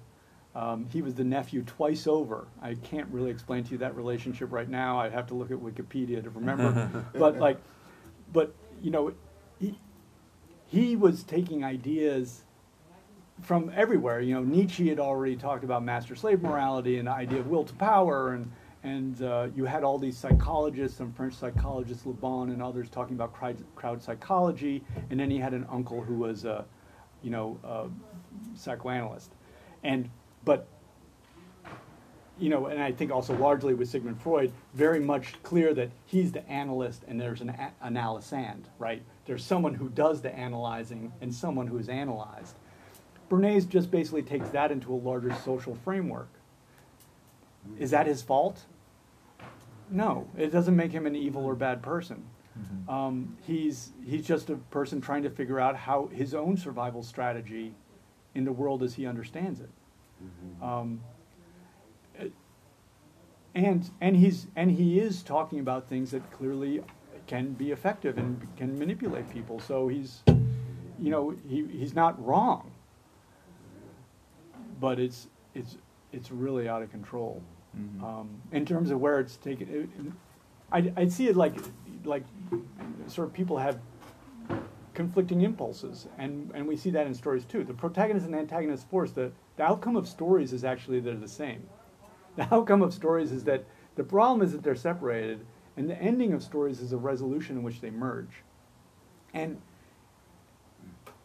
[0.55, 2.47] Um, he was the nephew twice over.
[2.61, 4.99] I can't really explain to you that relationship right now.
[4.99, 7.05] I'd have to look at Wikipedia to remember.
[7.13, 7.57] but like,
[8.32, 9.13] but you know,
[10.74, 12.41] he was taking ideas
[13.41, 14.21] from everywhere.
[14.21, 17.74] You know, Nietzsche had already talked about master-slave morality and the idea of will to
[17.76, 18.51] power, and
[18.82, 23.15] and uh, you had all these psychologists, some French psychologists, Le Bon and others, talking
[23.15, 24.84] about crowd, crowd psychology.
[25.09, 26.65] And then he had an uncle who was a,
[27.21, 27.88] you know, a
[28.57, 29.32] psychoanalyst,
[29.84, 30.09] and
[30.43, 30.67] but
[32.39, 36.32] you know, and I think also largely with Sigmund Freud, very much clear that he's
[36.32, 39.03] the analyst and there's an a- analysand, right?
[39.26, 42.55] There's someone who does the analyzing and someone who is analyzed.
[43.30, 46.30] Bernays just basically takes that into a larger social framework.
[47.80, 48.65] Is that his fault?
[49.89, 52.26] No, it doesn't make him an evil or bad person.
[52.59, 52.89] Mhm.
[52.91, 57.74] Um, he's he's just a person trying to figure out how his own survival strategy
[58.36, 59.69] in the world as he understands it.
[60.61, 61.01] Um,
[62.19, 62.34] it-
[63.55, 66.82] and and he's and he is talking about things that clearly
[67.28, 69.59] can be effective and can manipulate people.
[69.59, 70.24] So he's,
[70.99, 72.71] you know, he he's not wrong.
[74.80, 75.78] But it's it's
[76.11, 77.41] it's really out of control.
[77.78, 78.03] Mhm.
[78.03, 79.89] Um, in terms of where it's taken, it,
[80.71, 81.55] I I see it like
[82.03, 82.24] like
[83.07, 83.80] sort of people have
[84.93, 87.63] conflicting impulses, and, and we see that in stories too.
[87.63, 91.63] The protagonist and antagonist force, the, the outcome of stories is actually they're the same.
[92.36, 93.63] The outcome of stories is that
[93.95, 95.45] the problem is that they're separated,
[95.78, 98.43] and the ending of stories is a resolution in which they merge.
[99.34, 99.59] And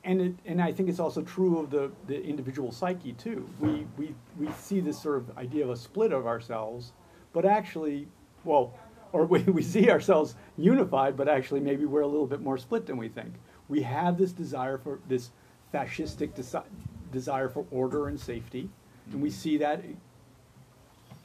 [0.04, 3.48] and it, and I think it's also true of the, the individual psyche too.
[3.60, 6.92] We, we we see this sort of idea of a split of ourselves,
[7.32, 8.08] but actually,
[8.44, 8.72] well,
[9.12, 12.86] or we, we see ourselves unified, but actually maybe we're a little bit more split
[12.86, 13.34] than we think.
[13.68, 15.30] We have this desire for this
[15.74, 16.64] fascistic desi-
[17.12, 18.70] desire for order and safety,
[19.12, 19.82] and we see that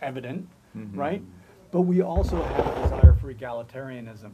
[0.01, 0.97] evident, Mhm.
[0.97, 1.21] right?
[1.73, 4.31] But we also have a desire for egalitarianism.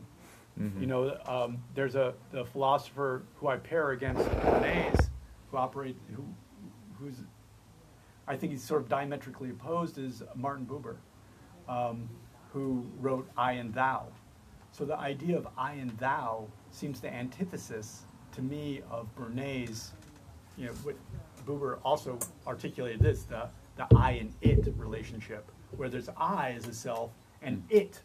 [0.60, 0.82] Mhm.
[0.82, 5.10] You know, um, there's a the philosopher who I pair against Bernays,
[5.50, 6.26] who operate who
[7.00, 7.24] who's
[8.28, 10.98] I think he's sort of diametrically opposed is Martin Buber,
[11.70, 12.10] um,
[12.52, 14.08] who wrote I and Thou.
[14.72, 19.92] So the idea of I and thou seems the antithesis to me of Bernays,
[20.58, 20.96] you know, what
[21.46, 26.74] Buber also articulated this, the, the I and it relationship, where there's I as a
[26.74, 27.12] self
[27.42, 27.72] and mm.
[27.72, 28.02] it